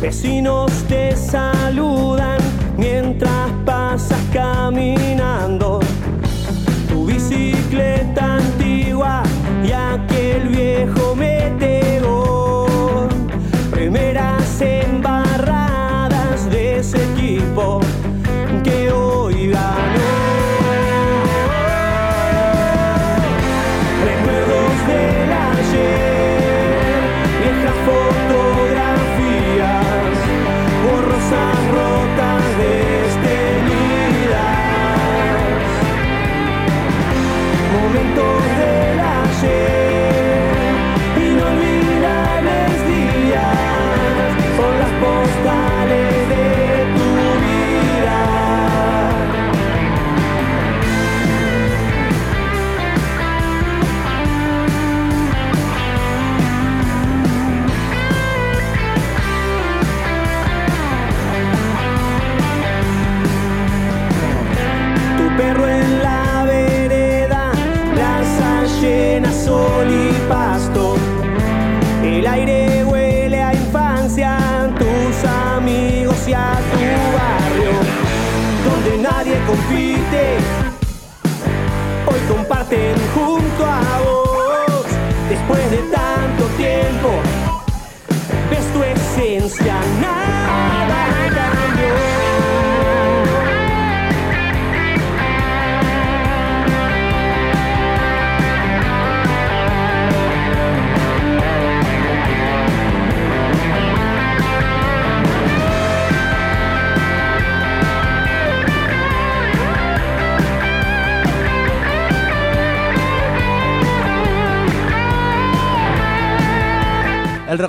Vecinos 0.00 0.72
te 0.88 1.14
saludan 1.14 2.38
mientras 2.78 3.50
pasas 3.66 4.18
caminando. 4.32 5.09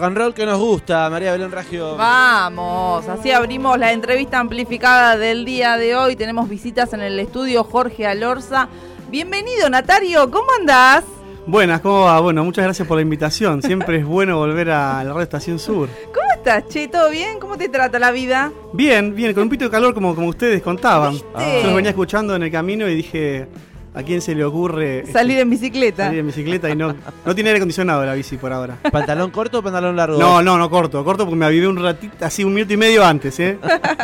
Rock 0.02 0.08
and 0.08 0.18
roll 0.18 0.34
que 0.34 0.46
nos 0.48 0.60
gusta, 0.60 1.10
María 1.12 1.32
Belén 1.32 1.52
Ragio. 1.52 1.96
Vamos, 1.96 3.08
así 3.08 3.32
abrimos 3.32 3.78
la 3.78 3.92
entrevista 3.92 4.40
amplificada 4.40 5.16
del 5.16 5.46
día 5.46 5.78
de 5.78 5.96
hoy. 5.96 6.16
Tenemos 6.16 6.50
visitas 6.50 6.92
en 6.94 7.02
el 7.02 7.20
estudio 7.20 7.64
Jorge 7.64 8.08
Alorza. 8.08 8.68
Bienvenido, 9.12 9.70
Natario, 9.70 10.32
¿cómo 10.32 10.48
andás? 10.60 11.04
Buenas, 11.46 11.82
¿cómo 11.82 12.06
va? 12.06 12.20
Bueno, 12.20 12.44
muchas 12.44 12.64
gracias 12.64 12.88
por 12.88 12.98
la 12.98 13.04
invitación. 13.04 13.62
Siempre 13.62 13.98
es 13.98 14.06
bueno 14.06 14.38
volver 14.38 14.72
a 14.72 15.04
la 15.04 15.10
radio 15.10 15.22
Estación 15.22 15.60
Sur. 15.60 15.88
¿Cómo 16.06 16.28
estás, 16.36 16.68
Che? 16.68 16.88
¿Todo 16.88 17.12
bien? 17.12 17.40
¿Cómo 17.40 17.56
te 17.56 17.70
trata 17.70 18.00
la 18.00 18.10
vida? 18.10 18.52
Bien, 18.74 19.14
bien, 19.14 19.36
con 19.36 19.44
un 19.44 19.50
pito 19.50 19.66
de 19.66 19.72
calor 19.72 19.94
como, 19.94 20.16
como 20.16 20.30
ustedes 20.30 20.64
contaban. 20.64 21.12
¿Viste? 21.12 21.60
Yo 21.62 21.68
los 21.68 21.76
venía 21.76 21.92
escuchando 21.92 22.36
en 22.36 22.42
el 22.42 22.52
camino 22.52 22.90
y 22.90 22.96
dije, 22.96 23.48
¿a 23.94 24.04
quién 24.04 24.22
se 24.22 24.34
le 24.36 24.44
ocurre 24.44 25.00
este, 25.00 25.12
Salir 25.12 25.40
en 25.40 25.50
bicicleta. 25.50 26.06
salir 26.06 26.20
en 26.20 26.28
bicicleta? 26.28 26.70
Y 26.70 26.76
no, 26.76 26.96
no 27.26 27.36
tiene 27.36 27.50
aire 27.50 27.58
acondicionado 27.58 28.06
la 28.06 28.14
bici 28.14 28.38
por 28.38 28.54
ahora. 28.54 28.78
¿Pantalón 28.92 29.32
corto 29.32 29.60
o 29.60 29.64
pantalón 29.64 29.96
largo? 29.96 30.20
No, 30.20 30.42
no, 30.42 30.58
no 30.58 30.70
corto, 30.70 31.04
corto 31.04 31.26
porque 31.26 31.38
me 31.38 31.46
avivé 31.46 31.68
un 31.68 31.82
ratito, 31.82 32.26
así 32.26 32.44
un 32.44 32.54
minuto 32.54 32.74
y 32.74 32.78
medio 32.78 33.06
antes, 33.06 33.40
¿eh? 33.40 33.58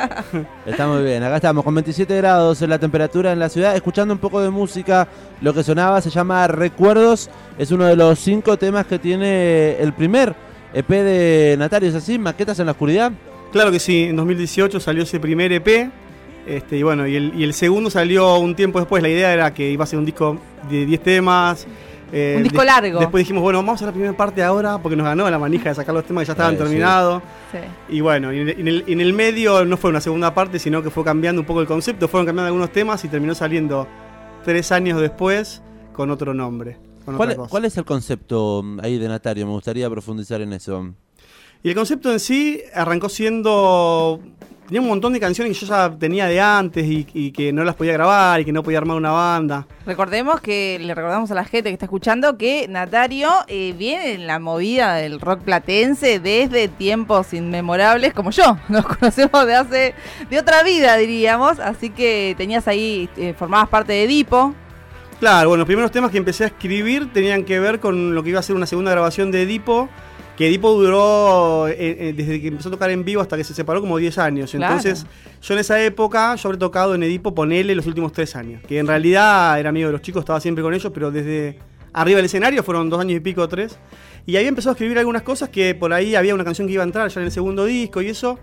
Está 0.66 0.88
muy 0.88 1.04
bien, 1.04 1.24
acá 1.24 1.38
estamos 1.38 1.64
con 1.64 1.74
27 1.76 2.18
grados 2.18 2.62
en 2.62 2.70
la 2.70 2.80
temperatura 2.80 3.32
en 3.32 3.40
la 3.40 3.50
ciudad, 3.50 3.76
escuchando 3.76 4.14
un 4.14 4.20
poco 4.20 4.42
de 4.42 4.50
música. 4.50 5.08
Lo 5.42 5.54
que 5.54 5.64
sonaba 5.64 6.02
se 6.02 6.10
llama 6.10 6.48
Recuerdos, 6.48 7.30
es 7.58 7.72
uno 7.72 7.86
de 7.86 7.96
los 7.96 8.20
cinco 8.20 8.58
temas 8.58 8.86
que 8.88 9.00
tiene 9.00 9.78
el 9.80 9.94
primer 9.94 10.36
EP 10.74 10.90
de 10.90 11.56
Natario, 11.58 11.90
¿es 11.90 11.96
así? 11.96 12.20
¿Maquetas 12.20 12.60
en 12.60 12.66
la 12.66 12.74
oscuridad? 12.74 13.12
Claro 13.52 13.72
que 13.72 13.80
sí, 13.80 14.04
en 14.04 14.16
2018 14.16 14.80
salió 14.80 15.04
ese 15.04 15.20
primer 15.20 15.52
EP. 15.54 15.90
Este, 16.48 16.78
y 16.78 16.84
bueno, 16.84 17.06
y 17.08 17.16
el, 17.16 17.34
y 17.36 17.44
el 17.44 17.54
segundo 17.54 17.90
salió 17.90 18.38
un 18.40 18.56
tiempo 18.56 18.80
después. 18.80 19.04
La 19.04 19.10
idea 19.10 19.34
era 19.34 19.54
que 19.54 19.70
iba 19.70 19.84
a 19.84 19.88
ser 19.88 20.00
un 20.00 20.06
disco 20.06 20.38
de 20.70 20.86
10 20.86 21.04
temas. 21.04 21.68
eh, 22.14 22.36
Un 22.38 22.44
disco 22.44 22.62
de- 22.62 22.66
largo. 22.68 23.00
Después 23.00 23.22
dijimos, 23.22 23.44
bueno, 23.44 23.60
vamos 23.60 23.82
a 23.82 23.86
la 23.86 23.92
primera 23.92 24.16
parte 24.16 24.42
ahora 24.42 24.78
porque 24.78 24.96
nos 24.96 25.06
ganó 25.06 25.30
la 25.30 25.38
manija 25.38 25.68
de 25.70 25.76
sacar 25.76 25.94
los 25.94 26.06
temas 26.06 26.22
que 26.22 26.28
ya 26.28 26.34
estaban 26.34 26.54
Eh, 26.54 26.58
sí. 26.58 26.64
terminados. 26.64 27.22
Sí. 27.52 27.58
Y 27.96 28.00
bueno, 28.00 28.32
y 28.34 28.40
en, 28.40 28.50
el- 28.50 28.60
en 28.62 28.68
el, 28.70 28.84
en 28.88 29.02
el 29.02 29.12
medio 29.14 29.66
no 29.66 29.76
fue 29.76 29.90
una 29.90 30.00
segunda 30.00 30.34
parte, 30.34 30.58
sino 30.58 30.82
que 30.82 30.90
fue 30.90 31.04
cambiando 31.04 31.42
un 31.42 31.46
poco 31.46 31.60
el 31.60 31.68
concepto. 31.68 32.08
Fueron 32.08 32.26
cambiando 32.26 32.48
algunos 32.48 32.72
temas 32.72 33.04
y 33.04 33.10
terminó 33.10 33.36
saliendo 33.36 33.86
tres 34.46 34.72
años 34.72 35.02
después 35.02 35.62
con 35.92 36.10
otro 36.12 36.34
nombre. 36.34 36.78
Con 37.04 37.16
¿Cuál, 37.18 37.30
otra 37.30 37.38
cosa. 37.40 37.50
cuál 37.52 37.66
es 37.66 37.78
el 37.78 37.84
concepto 37.86 38.62
mm, 38.64 38.80
ahí 38.82 38.98
de 38.98 39.08
Natario? 39.10 39.46
Me 39.46 39.52
gustaría 39.52 39.90
profundizar 39.90 40.40
en 40.42 40.54
eso. 40.54 40.94
Y 41.68 41.72
el 41.72 41.76
concepto 41.76 42.14
en 42.14 42.22
sí 42.22 42.62
arrancó 42.74 43.10
siendo. 43.10 44.22
Tenía 44.68 44.80
un 44.80 44.88
montón 44.88 45.12
de 45.12 45.20
canciones 45.20 45.52
que 45.52 45.66
yo 45.66 45.70
ya 45.70 45.94
tenía 46.00 46.26
de 46.28 46.40
antes 46.40 46.86
y, 46.86 47.06
y 47.14 47.32
que 47.32 47.52
no 47.52 47.66
las 47.66 47.76
podía 47.76 47.92
grabar 47.92 48.40
y 48.40 48.46
que 48.46 48.54
no 48.54 48.64
podía 48.64 48.78
armar 48.78 48.96
una 48.96 49.12
banda. 49.12 49.68
Recordemos 49.86 50.40
que 50.40 50.80
le 50.80 50.96
recordamos 50.96 51.30
a 51.30 51.36
la 51.36 51.44
gente 51.44 51.70
que 51.70 51.74
está 51.74 51.84
escuchando 51.84 52.38
que 52.38 52.70
Natario 52.70 53.30
eh, 53.50 53.76
viene 53.78 54.14
en 54.14 54.28
la 54.28 54.40
movida 54.40 54.96
del 54.96 55.20
rock 55.20 55.42
platense 55.42 56.22
desde 56.22 56.70
tiempos 56.70 57.34
inmemorables, 57.34 58.14
como 58.14 58.32
yo. 58.32 58.58
Nos 58.70 58.86
conocemos 58.86 59.46
de 59.46 59.56
hace 59.56 59.94
de 60.30 60.40
otra 60.40 60.64
vida, 60.64 60.96
diríamos. 60.96 61.60
Así 61.60 61.90
que 61.90 62.34
tenías 62.38 62.66
ahí, 62.70 63.10
eh, 63.18 63.34
formabas 63.38 63.68
parte 63.68 63.92
de 63.92 64.06
Edipo. 64.06 64.56
Claro, 65.20 65.50
bueno, 65.50 65.64
los 65.64 65.68
primeros 65.68 65.92
temas 65.92 66.12
que 66.12 66.18
empecé 66.18 66.46
a 66.46 66.48
escribir 66.48 67.12
tenían 67.12 67.44
que 67.44 67.60
ver 67.60 67.82
con 67.82 68.16
lo 68.16 68.24
que 68.24 68.30
iba 68.30 68.40
a 68.40 68.44
ser 68.44 68.56
una 68.56 68.68
segunda 68.68 68.92
grabación 68.92 69.32
de 69.32 69.42
Edipo. 69.42 69.90
Que 70.38 70.48
Edipo 70.48 70.72
duró 70.74 71.68
eh, 71.68 71.76
eh, 71.80 72.14
desde 72.16 72.40
que 72.40 72.48
empezó 72.50 72.70
a 72.70 72.72
tocar 72.72 72.92
en 72.92 73.04
vivo 73.04 73.22
hasta 73.22 73.36
que 73.36 73.44
se 73.44 73.54
separó 73.56 73.82
como 73.82 73.98
10 73.98 74.18
años. 74.20 74.52
Claro. 74.52 74.76
Entonces, 74.76 75.06
yo 75.42 75.54
en 75.56 75.60
esa 75.60 75.82
época, 75.84 76.36
yo 76.36 76.48
habré 76.50 76.60
tocado 76.60 76.94
en 76.94 77.02
Edipo, 77.04 77.34
ponele 77.34 77.74
los 77.74 77.88
últimos 77.88 78.12
3 78.12 78.36
años. 78.36 78.62
Que 78.68 78.78
en 78.78 78.86
realidad 78.88 79.60
era 79.60 79.70
amigo 79.70 79.88
de 79.88 79.94
los 79.94 80.02
chicos, 80.04 80.20
estaba 80.22 80.40
siempre 80.40 80.64
con 80.64 80.74
ellos, 80.76 80.92
pero 80.94 81.10
desde 81.10 81.58
arriba 81.92 82.18
del 82.18 82.26
escenario 82.26 82.62
fueron 82.64 82.88
dos 82.90 83.00
años 83.02 83.18
y 83.18 83.20
pico, 83.20 83.48
tres. 83.48 83.80
Y 84.28 84.36
ahí 84.36 84.46
empezó 84.46 84.70
a 84.70 84.74
escribir 84.74 85.00
algunas 85.00 85.24
cosas 85.24 85.50
que 85.50 85.74
por 85.74 85.92
ahí 85.92 86.14
había 86.14 86.36
una 86.36 86.44
canción 86.44 86.68
que 86.68 86.74
iba 86.74 86.84
a 86.84 86.86
entrar 86.86 87.10
ya 87.10 87.20
en 87.22 87.26
el 87.26 87.32
segundo 87.32 87.66
disco 87.66 88.02
y 88.04 88.10
eso. 88.10 88.38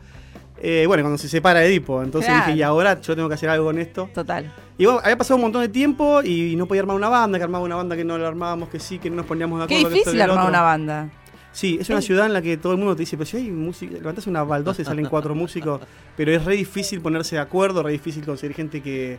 eh, 0.60 0.84
bueno, 0.86 1.02
cuando 1.02 1.18
se 1.18 1.28
separa 1.28 1.62
Edipo. 1.64 2.02
Entonces 2.02 2.28
Claro. 2.30 2.46
dije, 2.46 2.58
y 2.58 2.62
ahora 2.62 3.00
yo 3.00 3.14
tengo 3.14 3.28
que 3.28 3.34
hacer 3.34 3.50
algo 3.50 3.66
con 3.66 3.78
esto. 3.78 4.08
Total. 4.14 4.50
Y 4.78 4.86
bueno, 4.86 5.00
había 5.04 5.16
pasado 5.18 5.36
un 5.36 5.42
montón 5.42 5.60
de 5.62 5.68
tiempo 5.68 6.22
y 6.22 6.56
no 6.56 6.66
podía 6.66 6.80
armar 6.80 6.96
una 6.96 7.08
banda, 7.10 7.38
que 7.38 7.44
armaba 7.44 7.62
una 7.64 7.76
banda 7.76 7.94
que 7.96 8.04
no 8.04 8.16
la 8.18 8.26
armábamos, 8.28 8.70
que 8.70 8.80
sí, 8.80 8.98
que 8.98 9.10
no 9.10 9.16
nos 9.16 9.26
poníamos 9.26 9.60
de 9.60 9.66
Qué 9.66 9.74
acuerdo. 9.76 9.90
que 9.94 9.98
esto, 10.00 10.10
difícil 10.10 10.20
que 10.22 10.26
lo 10.26 10.32
armar 10.32 10.48
una 10.48 10.62
banda. 10.62 11.10
Sí, 11.54 11.78
es 11.80 11.88
una 11.88 12.02
ciudad 12.02 12.26
en 12.26 12.32
la 12.32 12.42
que 12.42 12.56
todo 12.56 12.72
el 12.72 12.78
mundo 12.78 12.96
te 12.96 13.00
dice, 13.02 13.16
pero 13.16 13.26
si 13.30 13.36
hay 13.36 13.50
música, 13.50 13.94
levantás 13.94 14.26
una 14.26 14.42
baldosa 14.42 14.82
y 14.82 14.84
salen 14.84 15.06
cuatro 15.06 15.34
músicos, 15.36 15.80
pero 16.16 16.32
es 16.32 16.44
re 16.44 16.56
difícil 16.56 17.00
ponerse 17.00 17.36
de 17.36 17.42
acuerdo, 17.42 17.80
re 17.82 17.92
difícil 17.92 18.24
conseguir 18.26 18.56
gente 18.56 18.82
que, 18.82 19.18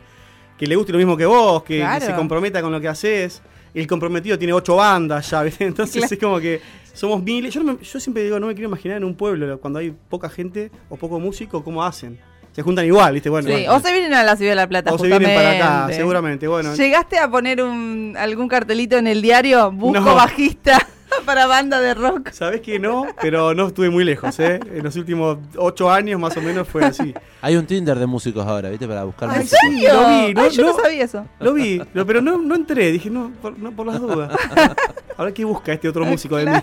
que 0.58 0.68
le 0.68 0.76
guste 0.76 0.92
lo 0.92 0.98
mismo 0.98 1.16
que 1.16 1.26
vos, 1.26 1.64
que, 1.64 1.86
se 2.02 2.14
comprometa 2.14 2.62
con 2.62 2.72
lo 2.74 2.82
que 2.82 2.90
haces. 2.90 3.42
El 3.74 3.88
comprometido 3.88 4.38
tiene 4.38 4.54
ocho 4.54 4.76
bandas 4.76 5.30
ya, 5.30 5.44
¿viste? 5.44 5.66
Entonces 5.66 5.96
Claro. 5.96 6.14
es 6.14 6.20
como 6.20 6.40
que 6.40 6.62
somos 6.94 7.24
miles. 7.24 7.54
Yo, 7.54 7.62
no 7.64 7.74
me- 7.74 7.84
yo 7.84 8.00
siempre 8.00 8.24
digo, 8.24 8.40
no 8.40 8.48
me 8.48 8.54
quiero 8.54 8.70
imaginar 8.70 8.98
en 8.98 9.04
un 9.06 9.16
pueblo 9.16 9.60
cuando 9.60 9.80
hay 9.80 9.94
poca 10.10 10.30
gente 10.30 10.72
o 10.90 10.96
poco 10.98 11.20
músico, 11.20 11.64
cómo 11.64 11.84
hacen. 11.84 12.18
Se 12.54 12.62
juntan 12.62 12.86
igual, 12.86 13.14
¿viste? 13.14 13.30
Bueno, 13.30 13.48
Sí, 13.50 13.54
bueno. 13.54 13.76
o 13.76 13.80
se 13.82 13.92
vienen 13.92 14.14
a 14.14 14.24
la 14.24 14.38
ciudad 14.38 14.52
de 14.52 14.56
La 14.56 14.68
Plata. 14.70 14.94
O 14.94 14.98
se 14.98 15.08
vienen 15.08 15.36
para 15.36 15.52
acá, 15.86 15.94
seguramente. 15.94 16.48
Bueno, 16.48 16.74
¿Llegaste 16.74 17.18
a 17.18 17.30
poner 17.30 17.62
un, 17.62 18.16
algún 18.18 18.48
cartelito 18.48 18.98
en 18.98 19.08
el 19.08 19.22
diario? 19.22 19.72
Busco 19.72 20.00
No. 20.00 20.16
bajista 20.16 20.80
para 21.26 21.48
banda 21.48 21.80
de 21.82 21.94
rock. 21.94 22.30
Sabés 22.32 22.62
que 22.62 22.80
no, 22.80 23.06
pero 23.22 23.54
no 23.54 23.68
estuve 23.68 23.90
muy 23.90 24.04
lejos, 24.04 24.40
¿eh? 24.40 24.60
En 24.74 24.84
los 24.84 24.96
últimos 24.96 25.38
ocho 25.58 25.92
años 25.92 26.20
más 26.20 26.36
o 26.38 26.42
menos 26.42 26.68
fue 26.68 26.84
así. 26.86 27.14
Hay 27.42 27.56
un 27.56 27.66
Tinder 27.66 27.98
de 27.98 28.06
músicos 28.06 28.46
ahora, 28.46 28.70
¿viste? 28.70 28.88
Para 28.88 29.04
buscar 29.04 29.30
¿En 29.34 29.40
músicos. 29.42 29.60
serio? 29.62 29.94
Lo 29.94 30.08
vi, 30.08 30.34
no- 30.34 30.42
Ay, 30.44 30.50
yo 30.52 30.64
no, 30.64 30.74
no- 30.78 30.80
sabía 30.84 31.04
eso. 31.04 31.26
Lo 31.40 31.54
vi, 31.54 31.82
lo- 31.94 32.06
pero 32.06 32.22
no, 32.22 32.38
no 32.38 32.56
entré, 32.56 32.92
dije, 32.92 33.10
no 33.10 33.32
por, 33.42 33.58
no, 33.58 33.72
por 33.72 33.88
las 33.88 34.00
dudas. 34.00 34.32
Ahora, 35.18 35.34
¿qué 35.34 35.46
busca 35.46 35.72
este 35.74 35.88
otro 35.88 36.06
músico 36.06 36.36
de 36.36 36.46
mí? 36.46 36.58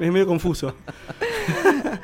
Es 0.00 0.10
medio 0.10 0.26
confuso. 0.26 0.74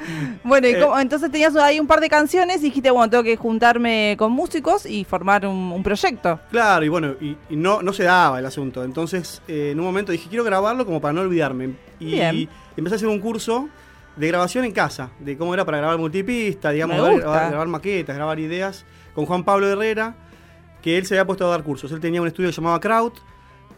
Bueno, 0.44 0.66
¿y 0.68 0.72
Eh, 0.72 0.80
cómo- 0.80 0.98
entonces 0.98 1.30
tenías 1.30 1.54
ahí 1.56 1.78
un 1.80 1.86
par 1.86 2.00
de 2.00 2.08
canciones 2.08 2.58
y 2.60 2.64
dijiste, 2.64 2.90
bueno, 2.90 3.08
tengo 3.10 3.22
que 3.24 3.36
juntarme 3.36 4.16
con 4.18 4.32
músicos 4.32 4.86
y 4.86 5.04
formar 5.04 5.46
un, 5.46 5.72
un 5.72 5.82
proyecto. 5.82 6.40
Claro, 6.50 6.84
y 6.84 6.88
bueno, 6.88 7.14
y, 7.20 7.36
y 7.50 7.56
no, 7.56 7.82
no 7.82 7.92
se 7.92 8.04
daba 8.04 8.38
el 8.38 8.46
asunto. 8.46 8.82
Entonces, 8.84 9.42
eh, 9.48 9.70
en 9.72 9.78
un 9.80 9.86
momento 9.86 10.12
dije, 10.12 10.28
quiero 10.28 10.44
grabarlo 10.44 10.84
como 10.84 11.00
para 11.00 11.12
no 11.12 11.20
olvidarme. 11.22 11.74
Y 12.00 12.48
empecé 12.76 12.94
a 12.94 12.96
hacer 12.96 13.08
un 13.08 13.20
curso 13.20 13.68
de 14.16 14.28
grabación 14.28 14.64
en 14.64 14.72
casa, 14.72 15.10
de 15.20 15.36
cómo 15.38 15.54
era 15.54 15.64
para 15.64 15.78
grabar 15.78 15.96
multipista, 15.98 16.70
digamos, 16.70 16.96
grabar, 16.96 17.12
gusta. 17.12 17.28
grabar- 17.30 17.48
grabar 17.50 17.68
maquetas, 17.68 18.16
grabar 18.16 18.38
ideas, 18.40 18.84
con 19.14 19.24
Juan 19.26 19.44
Pablo 19.44 19.68
Herrera, 19.68 20.14
que 20.82 20.98
él 20.98 21.06
se 21.06 21.14
había 21.14 21.24
puesto 21.26 21.46
a 21.46 21.50
dar 21.50 21.62
cursos. 21.62 21.92
Él 21.92 22.00
tenía 22.00 22.20
un 22.20 22.26
estudio 22.28 22.50
que 22.50 22.56
llamaba 22.56 22.80
Kraut. 22.80 23.14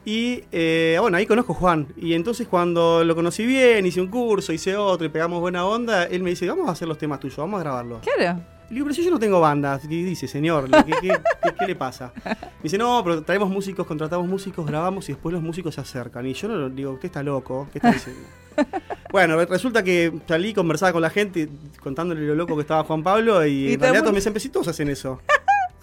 Y 0.05 0.45
eh, 0.53 0.99
bueno, 1.01 1.17
ahí 1.17 1.27
conozco 1.27 1.53
a 1.53 1.57
Juan. 1.57 1.87
Y 1.97 2.13
entonces 2.15 2.47
cuando 2.47 3.03
lo 3.05 3.15
conocí 3.15 3.47
bien, 3.47 3.87
hice 3.87 4.01
un 4.01 4.09
curso, 4.09 4.53
hice 4.53 4.77
otro 4.77 5.07
y 5.07 5.11
pegamos 5.11 5.41
buena 5.41 5.65
onda, 5.67 6.05
él 6.05 6.23
me 6.23 6.31
dice, 6.31 6.47
vamos 6.49 6.69
a 6.69 6.73
hacer 6.73 6.87
los 6.89 6.99
temas 6.99 7.21
tuyos, 7.21 7.39
vamos 7.39 7.59
a 7.61 7.63
grabarlos. 7.63 8.01
Claro. 8.03 8.41
Le 8.69 8.75
digo, 8.77 8.85
pero 8.87 8.95
si 8.95 9.05
yo 9.05 9.11
no 9.11 9.19
tengo 9.19 9.41
banda. 9.41 9.79
¿Qué 9.81 9.89
dice, 9.89 10.27
señor? 10.27 10.71
¿Qué, 10.71 10.93
qué- 11.01 11.09
qué- 11.43 11.55
qué 11.59 11.67
le 11.67 11.75
pasa? 11.75 12.13
Me 12.25 12.35
dice, 12.65 12.79
no, 12.79 13.01
pero 13.05 13.23
traemos 13.23 13.49
músicos, 13.51 13.87
contratamos 13.87 14.27
músicos, 14.27 14.67
grabamos 14.67 15.09
y 15.09 15.13
después 15.13 15.33
los 15.33 15.43
músicos 15.43 15.75
se 15.75 15.81
acercan. 15.83 16.27
Y 16.27 16.33
yo 16.35 16.49
no 16.49 16.69
digo, 16.71 16.93
usted 16.93 17.07
está 17.07 17.23
loco, 17.23 17.69
¿qué 17.73 17.79
está 17.79 17.93
diciendo? 17.93 18.23
bueno, 19.13 19.37
resulta 19.47 19.83
que 19.83 20.13
salí, 20.27 20.55
conversaba 20.55 20.93
con 20.93 21.03
la 21.03 21.11
gente, 21.11 21.49
contándole 21.81 22.27
lo 22.27 22.35
loco 22.35 22.55
que 22.57 22.63
estaba 22.63 22.85
Juan 22.85 23.03
Pablo, 23.03 23.45
y, 23.47 23.51
Y 23.71 23.73
en 23.75 23.81
realidad 23.81 24.03
todos 24.03 24.13
me 24.27 24.33
dicen, 24.33 24.53
todos 24.53 24.69
hacen 24.69 24.89
eso. 24.89 25.21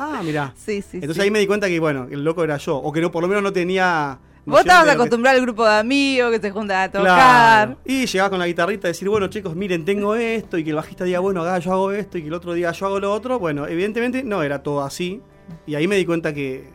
Ah, 0.01 0.21
mirá. 0.23 0.53
Sí, 0.65 0.81
sí. 0.81 0.97
Entonces 0.97 1.17
sí. 1.17 1.21
ahí 1.21 1.31
me 1.31 1.39
di 1.39 1.47
cuenta 1.47 1.67
que, 1.67 1.79
bueno, 1.79 2.07
el 2.09 2.23
loco 2.23 2.43
era 2.43 2.57
yo, 2.57 2.77
o 2.77 2.91
que 2.91 3.01
no, 3.01 3.11
por 3.11 3.21
lo 3.21 3.27
menos 3.27 3.43
no 3.43 3.53
tenía... 3.53 4.19
Vos 4.43 4.61
estabas 4.61 4.89
acostumbrado 4.89 5.37
al 5.37 5.43
grupo 5.43 5.63
de 5.63 5.75
amigos 5.75 6.31
que 6.31 6.39
se 6.39 6.49
juntan 6.49 6.81
a 6.81 6.91
tocar. 6.91 7.05
Claro. 7.05 7.77
Y 7.85 8.07
llegaba 8.07 8.31
con 8.31 8.39
la 8.39 8.47
guitarrita 8.47 8.87
a 8.87 8.89
decir, 8.89 9.07
bueno, 9.07 9.27
chicos, 9.27 9.55
miren, 9.55 9.85
tengo 9.85 10.15
esto, 10.15 10.57
y 10.57 10.63
que 10.63 10.71
el 10.71 10.75
bajista 10.77 11.03
diga, 11.03 11.19
bueno, 11.19 11.43
acá 11.43 11.59
yo 11.59 11.71
hago 11.73 11.91
esto, 11.91 12.17
y 12.17 12.21
que 12.21 12.27
el 12.27 12.33
otro 12.33 12.53
diga, 12.53 12.71
yo 12.71 12.87
hago 12.87 12.99
lo 12.99 13.13
otro. 13.13 13.37
Bueno, 13.37 13.67
evidentemente 13.67 14.23
no 14.23 14.41
era 14.41 14.63
todo 14.63 14.81
así. 14.81 15.21
Y 15.67 15.75
ahí 15.75 15.87
me 15.87 15.95
di 15.95 16.05
cuenta 16.05 16.33
que, 16.33 16.69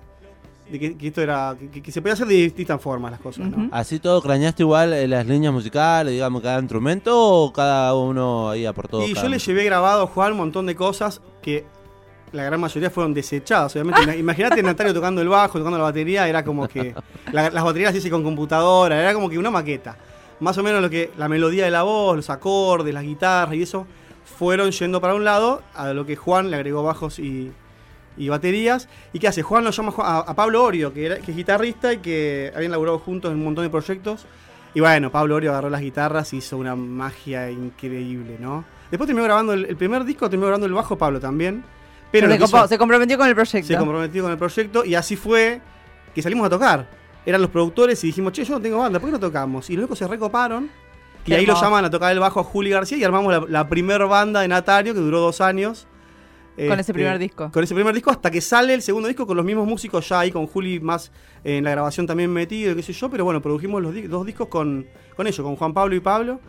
de 0.71 0.79
que, 0.79 0.97
que 0.97 1.09
esto 1.09 1.23
era, 1.23 1.57
que, 1.73 1.83
que 1.83 1.93
se 1.93 2.01
podía 2.01 2.15
hacer 2.15 2.27
de 2.27 2.35
distintas 2.35 2.81
formas 2.81 3.11
las 3.11 3.21
cosas, 3.21 3.47
¿no? 3.47 3.69
¿Así 3.73 3.99
todo 3.99 4.21
crañaste 4.21 4.63
igual 4.63 4.93
eh, 4.93 5.07
las 5.07 5.27
líneas 5.27 5.53
musicales, 5.53 6.13
digamos, 6.13 6.43
cada 6.43 6.61
instrumento 6.61 7.19
o 7.19 7.53
cada 7.53 7.95
uno 7.95 8.51
ahí 8.51 8.67
aportó? 8.67 9.07
Y 9.07 9.15
yo 9.15 9.29
le 9.29 9.39
llevé 9.39 9.65
grabado 9.65 10.05
a 10.05 10.07
Juan 10.07 10.33
un 10.33 10.39
montón 10.39 10.67
de 10.67 10.75
cosas 10.75 11.21
que 11.43 11.65
la 12.33 12.45
gran 12.45 12.61
mayoría 12.61 12.91
fueron 12.91 13.15
desechadas, 13.15 13.75
obviamente. 13.77 14.03
Ima- 14.03 14.17
Imagínate 14.19 14.63
Natalia 14.63 14.93
tocando 14.93 15.21
el 15.23 15.29
bajo, 15.29 15.59
tocando 15.59 15.79
la 15.79 15.85
batería, 15.85 16.29
era 16.29 16.45
como 16.45 16.67
que. 16.69 16.95
la- 17.33 17.51
las 17.51 17.65
baterías 17.65 17.95
hice 17.95 18.11
con 18.11 18.23
computadora, 18.23 19.01
era 19.01 19.15
como 19.15 19.29
que 19.31 19.39
una 19.39 19.51
maqueta. 19.51 19.97
Más 20.41 20.59
o 20.59 20.63
menos 20.63 20.83
lo 20.83 20.91
que. 20.91 21.11
La 21.17 21.29
melodía 21.29 21.65
de 21.65 21.71
la 21.71 21.83
voz, 21.83 22.17
los 22.17 22.29
acordes, 22.31 22.93
las 22.93 23.05
guitarras 23.05 23.55
y 23.55 23.63
eso 23.63 23.87
fueron 24.39 24.71
yendo 24.71 25.01
para 25.01 25.15
un 25.15 25.25
lado, 25.25 25.63
a 25.75 25.93
lo 25.95 26.05
que 26.05 26.17
Juan 26.17 26.51
le 26.51 26.57
agregó 26.57 26.83
bajos 26.83 27.19
y, 27.19 27.53
baterías. 28.29 28.89
¿Y 29.13 29.19
qué 29.19 29.29
hace? 29.29 29.43
Juan 29.43 29.65
lo 29.65 29.71
llama 29.71 29.93
a, 29.99 30.19
a 30.19 30.35
Pablo 30.35 30.63
Orio, 30.65 30.93
que, 30.93 31.07
era, 31.07 31.17
que 31.19 31.31
es 31.31 31.37
guitarrista 31.37 31.93
y 31.93 31.99
que 31.99 32.53
habían 32.55 32.73
laburado 32.73 32.99
juntos 32.99 33.31
en 33.31 33.39
un 33.39 33.45
montón 33.45 33.65
de 33.65 33.71
proyectos. 33.71 34.27
Y 34.75 34.81
bueno, 34.81 35.11
Pablo 35.11 35.37
Orio 35.37 35.53
agarró 35.53 35.71
las 35.71 35.81
guitarras 35.81 36.33
y 36.35 36.39
hizo 36.39 36.59
una 36.59 36.77
magia 36.77 37.51
increíble, 37.51 38.37
¿no? 38.39 38.65
Después 38.91 39.07
terminó 39.07 39.25
grabando 39.25 39.53
el, 39.55 39.65
el 39.65 39.77
primer 39.77 40.05
disco, 40.05 40.29
terminó 40.29 40.47
grabando 40.49 40.67
el 40.67 40.73
bajo 40.75 40.99
Pablo 40.99 41.19
también. 41.19 41.65
Pero 42.13 42.29
se, 42.69 42.79
comprometió 42.79 43.19
con 43.19 43.29
el 43.29 43.35
proyecto. 43.35 43.67
se 43.67 43.77
comprometió 43.77 44.23
con 44.23 44.33
el 44.33 44.39
proyecto 44.39 44.85
y 44.85 44.95
así 44.95 45.17
fue 45.17 45.61
que 46.15 46.23
salimos 46.23 46.47
a 46.47 46.51
tocar. 46.51 46.89
Eran 47.27 47.41
los 47.43 47.51
productores 47.51 48.03
y 48.05 48.07
dijimos, 48.09 48.33
che, 48.33 48.45
yo 48.45 48.55
no 48.55 48.61
tengo 48.61 48.79
banda, 48.79 49.01
¿por 49.01 49.09
qué 49.09 49.13
no 49.13 49.21
tocamos? 49.21 49.69
Y 49.71 49.75
los 49.75 49.83
locos 49.83 49.99
se 49.99 50.07
recoparon. 50.07 50.71
Y 51.27 51.35
ahí 51.35 51.45
lo 51.45 51.61
llaman 51.61 51.85
a 51.85 51.91
tocar 51.91 52.13
el 52.13 52.21
bajo 52.21 52.39
a 52.39 52.45
Juli 52.45 52.71
García 52.71 52.97
y 52.99 53.03
armamos 53.05 53.33
la, 53.33 53.45
la 53.49 53.69
primer 53.69 54.07
banda 54.07 54.43
de 54.43 54.49
Natario 54.49 54.95
que 54.95 55.01
duró 55.01 55.19
dos 55.21 55.41
años. 55.41 55.89
Con 56.55 56.67
ese 56.73 56.81
Este, 56.83 56.93
primer 56.95 57.19
disco. 57.19 57.51
Con 57.53 57.65
ese 57.65 57.75
primer 57.75 57.93
disco 57.93 58.11
hasta 58.13 58.31
que 58.31 58.41
sale 58.41 58.73
el 58.73 58.81
segundo 58.81 59.09
disco 59.09 59.27
con 59.27 59.37
los 59.37 59.45
mismos 59.45 59.67
músicos 59.67 60.09
ya 60.09 60.21
ahí 60.21 60.31
con 60.31 60.47
Juli 60.47 60.81
más 60.81 61.11
eh, 61.45 61.59
en 61.59 61.65
la 61.65 61.71
grabación 61.73 62.07
también 62.07 62.33
metido 62.33 62.75
qué 62.77 62.83
sé 62.83 62.93
yo. 62.93 63.11
Pero 63.11 63.25
bueno, 63.25 63.43
produjimos 63.43 63.83
los 63.83 63.93
di- 63.93 64.03
dos 64.07 64.25
discos 64.25 64.47
con, 64.49 64.87
con 65.17 65.27
ellos, 65.27 65.45
con 65.45 65.57
Juan 65.57 65.75
Pablo 65.75 65.97
y 65.97 66.01
Pablo. 66.01 66.41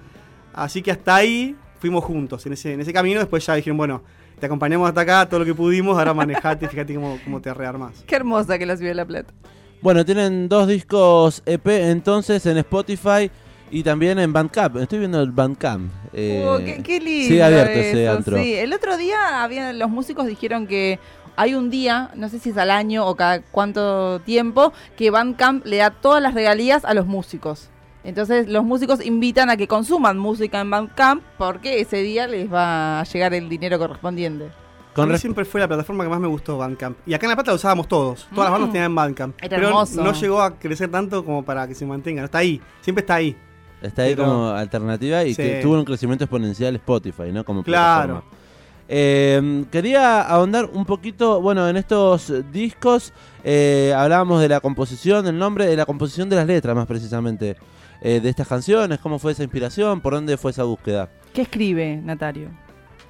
Así 0.53 0.81
que 0.83 0.91
hasta 0.91 1.15
ahí 1.15 1.55
fuimos 1.79 2.03
juntos 2.05 2.45
en 2.45 2.53
ese, 2.53 2.73
en 2.73 2.81
ese 2.81 2.93
camino. 2.93 3.19
Después 3.19 3.45
ya 3.45 3.55
dijeron, 3.55 3.75
bueno, 3.77 4.03
te 4.39 4.45
acompañamos 4.45 4.87
hasta 4.87 5.01
acá, 5.01 5.27
todo 5.27 5.39
lo 5.41 5.45
que 5.45 5.53
pudimos, 5.55 5.97
ahora 5.97 6.13
manejate, 6.13 6.67
fíjate 6.69 6.93
cómo, 6.95 7.17
cómo 7.23 7.41
te 7.41 7.53
rearmás. 7.53 8.03
Qué 8.05 8.15
hermosa 8.15 8.57
que 8.57 8.65
la 8.65 8.77
ciudad 8.77 8.91
de 8.91 8.95
La 8.95 9.05
Plata. 9.05 9.33
Bueno, 9.81 10.03
tienen 10.03 10.49
dos 10.49 10.67
discos 10.67 11.43
EP 11.45 11.67
entonces 11.67 12.45
en 12.47 12.57
Spotify 12.57 13.29
y 13.69 13.83
también 13.83 14.17
en 14.17 14.33
Bandcamp. 14.33 14.77
Estoy 14.77 14.99
viendo 14.99 15.21
el 15.21 15.31
Bandcamp. 15.31 15.91
eh, 16.13 16.43
Oh, 16.47 16.57
qué, 16.57 16.81
qué 16.81 16.99
lindo. 16.99 17.27
sigue 17.27 17.43
abierto 17.43 17.73
ese 17.73 18.07
antro. 18.07 18.37
Sí, 18.37 18.53
el 18.53 18.73
otro 18.73 18.97
día 18.97 19.43
había, 19.43 19.73
los 19.73 19.89
músicos 19.89 20.25
dijeron 20.25 20.65
que 20.67 20.99
hay 21.35 21.53
un 21.53 21.69
día, 21.69 22.09
no 22.15 22.29
sé 22.29 22.39
si 22.39 22.49
es 22.49 22.57
al 22.57 22.71
año 22.71 23.05
o 23.05 23.15
cada 23.15 23.41
cuánto 23.41 24.19
tiempo, 24.21 24.73
que 24.95 25.11
Bandcamp 25.11 25.63
le 25.67 25.77
da 25.77 25.91
todas 25.91 26.23
las 26.23 26.33
regalías 26.33 26.83
a 26.83 26.95
los 26.95 27.05
músicos. 27.05 27.69
Entonces 28.07 28.47
los 28.47 28.63
músicos 28.63 29.05
invitan 29.05 29.49
a 29.49 29.57
que 29.57 29.67
consuman 29.67 30.17
música 30.17 30.61
en 30.61 30.69
Bandcamp 30.69 31.21
porque 31.37 31.81
ese 31.81 31.97
día 31.97 32.25
les 32.25 32.51
va 32.51 33.01
a 33.01 33.03
llegar 33.03 33.33
el 33.33 33.49
dinero 33.49 33.77
correspondiente. 33.77 34.47
Con 34.93 35.09
a 35.09 35.11
mí 35.13 35.19
siempre 35.19 35.43
fue 35.43 35.59
la 35.59 35.67
plataforma 35.67 36.05
que 36.05 36.09
más 36.09 36.19
me 36.21 36.27
gustó, 36.27 36.57
Bandcamp. 36.57 36.97
Y 37.05 37.13
acá 37.13 37.25
en 37.25 37.31
La 37.31 37.35
Plata 37.35 37.51
lo 37.51 37.55
usábamos 37.55 37.87
todos. 37.89 38.27
Todas 38.33 38.45
las 38.45 38.51
bandas 38.53 38.69
Mm. 38.69 38.71
tenían 38.71 38.95
Bandcamp. 38.95 39.35
Era 39.41 39.57
pero 39.57 39.67
hermoso. 39.67 40.01
no 40.01 40.13
llegó 40.13 40.41
a 40.41 40.55
crecer 40.57 40.89
tanto 40.89 41.25
como 41.25 41.43
para 41.43 41.67
que 41.67 41.75
se 41.75 41.85
mantenga. 41.85 42.23
Está 42.23 42.37
ahí. 42.37 42.61
Siempre 42.79 43.01
está 43.01 43.15
ahí. 43.15 43.35
Está 43.81 44.03
ahí 44.03 44.15
Pero- 44.15 44.23
como 44.29 44.47
alternativa 44.51 45.25
y 45.25 45.33
Sí. 45.33 45.43
que 45.43 45.59
tuvo 45.61 45.73
un 45.75 45.83
crecimiento 45.83 46.23
exponencial 46.23 46.75
Spotify, 46.77 47.31
¿no? 47.33 47.43
Como 47.43 47.61
Claro. 47.61 48.05
plataforma. 48.23 48.37
Eh, 48.89 49.65
quería 49.69 50.21
ahondar 50.21 50.69
un 50.71 50.85
poquito, 50.85 51.41
bueno, 51.41 51.67
en 51.67 51.75
estos 51.75 52.31
discos 52.53 53.11
eh, 53.43 53.93
hablábamos 53.95 54.39
de 54.41 54.47
la 54.47 54.61
composición, 54.61 55.25
del 55.25 55.37
nombre, 55.37 55.65
de 55.67 55.75
la 55.75 55.85
composición 55.85 56.29
de 56.29 56.37
las 56.37 56.47
letras 56.47 56.73
más 56.73 56.87
precisamente, 56.87 57.57
eh, 58.01 58.19
de 58.19 58.29
estas 58.29 58.47
canciones, 58.47 58.99
cómo 58.99 59.19
fue 59.19 59.31
esa 59.31 59.43
inspiración, 59.43 60.01
por 60.01 60.13
dónde 60.13 60.37
fue 60.37 60.51
esa 60.51 60.63
búsqueda. 60.63 61.09
¿Qué 61.33 61.43
escribe 61.43 61.97
Natario? 61.97 62.49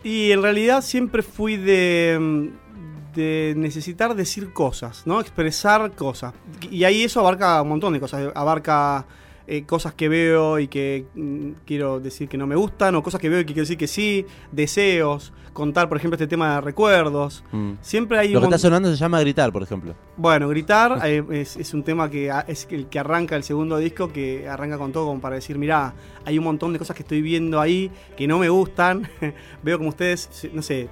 Y 0.04 0.32
en 0.32 0.42
realidad 0.42 0.82
siempre 0.82 1.22
fui 1.24 1.58
de, 1.58 2.18
mm, 2.20 3.16
de 3.16 3.54
necesitar 3.58 4.16
decir 4.16 4.54
cosas, 4.54 5.04
¿no? 5.06 5.20
Expresar 5.20 5.92
cosas. 5.92 6.34
Y 6.70 6.84
ahí 6.84 7.04
eso 7.04 7.20
abarca 7.20 7.62
un 7.62 7.70
montón 7.70 7.94
de 7.94 8.00
cosas. 8.00 8.32
Abarca 8.36 9.06
eh, 9.48 9.64
cosas 9.64 9.94
que 9.94 10.10
veo 10.10 10.60
y 10.60 10.68
que 10.68 11.06
mm, 11.16 11.50
quiero 11.66 12.00
decir 12.00 12.28
que 12.28 12.38
no 12.38 12.46
me 12.48 12.56
gustan, 12.56 12.94
o 12.96 13.02
cosas 13.04 13.20
que 13.22 13.30
veo 13.30 13.40
y 13.40 13.46
que 13.46 13.54
quiero 13.54 13.64
decir 13.64 13.78
que 13.78 13.88
sí, 13.88 14.26
deseos, 14.52 15.32
contar, 15.54 15.88
por 15.88 15.98
ejemplo, 15.98 16.16
este 16.16 16.28
tema 16.28 16.56
de 16.56 16.62
recuerdos. 16.62 17.44
Mm. 17.52 17.72
Siempre 17.82 18.20
hay 18.20 18.30
Lo 18.34 18.42
que 18.42 18.48
un 18.48 18.54
está 18.54 18.58
mon- 18.58 18.62
sonando 18.74 18.90
se 18.92 18.98
llama 18.98 19.20
gritar, 19.22 19.52
por 19.52 19.64
ejemplo. 19.64 19.96
Bueno, 20.18 20.48
gritar 20.50 21.00
eh, 21.06 21.24
es, 21.32 21.56
es 21.58 21.74
un 21.74 21.84
tema 21.84 22.10
que 22.10 22.30
a- 22.30 22.42
es 22.42 22.68
el 22.72 22.88
que 22.88 23.00
arranca 23.00 23.36
el 23.36 23.44
segundo 23.44 23.78
disco, 23.78 24.12
que 24.12 24.48
arranca 24.48 24.78
con 24.78 24.92
todo 24.92 25.06
como 25.08 25.22
para 25.22 25.36
decir, 25.36 25.58
mirá, 25.58 25.94
hay 26.26 26.38
un 26.38 26.44
montón 26.44 26.74
de 26.74 26.80
cosas 26.80 26.96
que 26.96 27.04
estoy 27.04 27.22
viendo 27.22 27.60
ahí 27.62 27.90
que 28.18 28.28
no 28.28 28.38
me 28.40 28.50
gustan. 28.50 29.08
Veo 29.64 29.78
como 29.78 29.90
ustedes, 29.90 30.50
no 30.54 30.62
sé, 30.62 30.90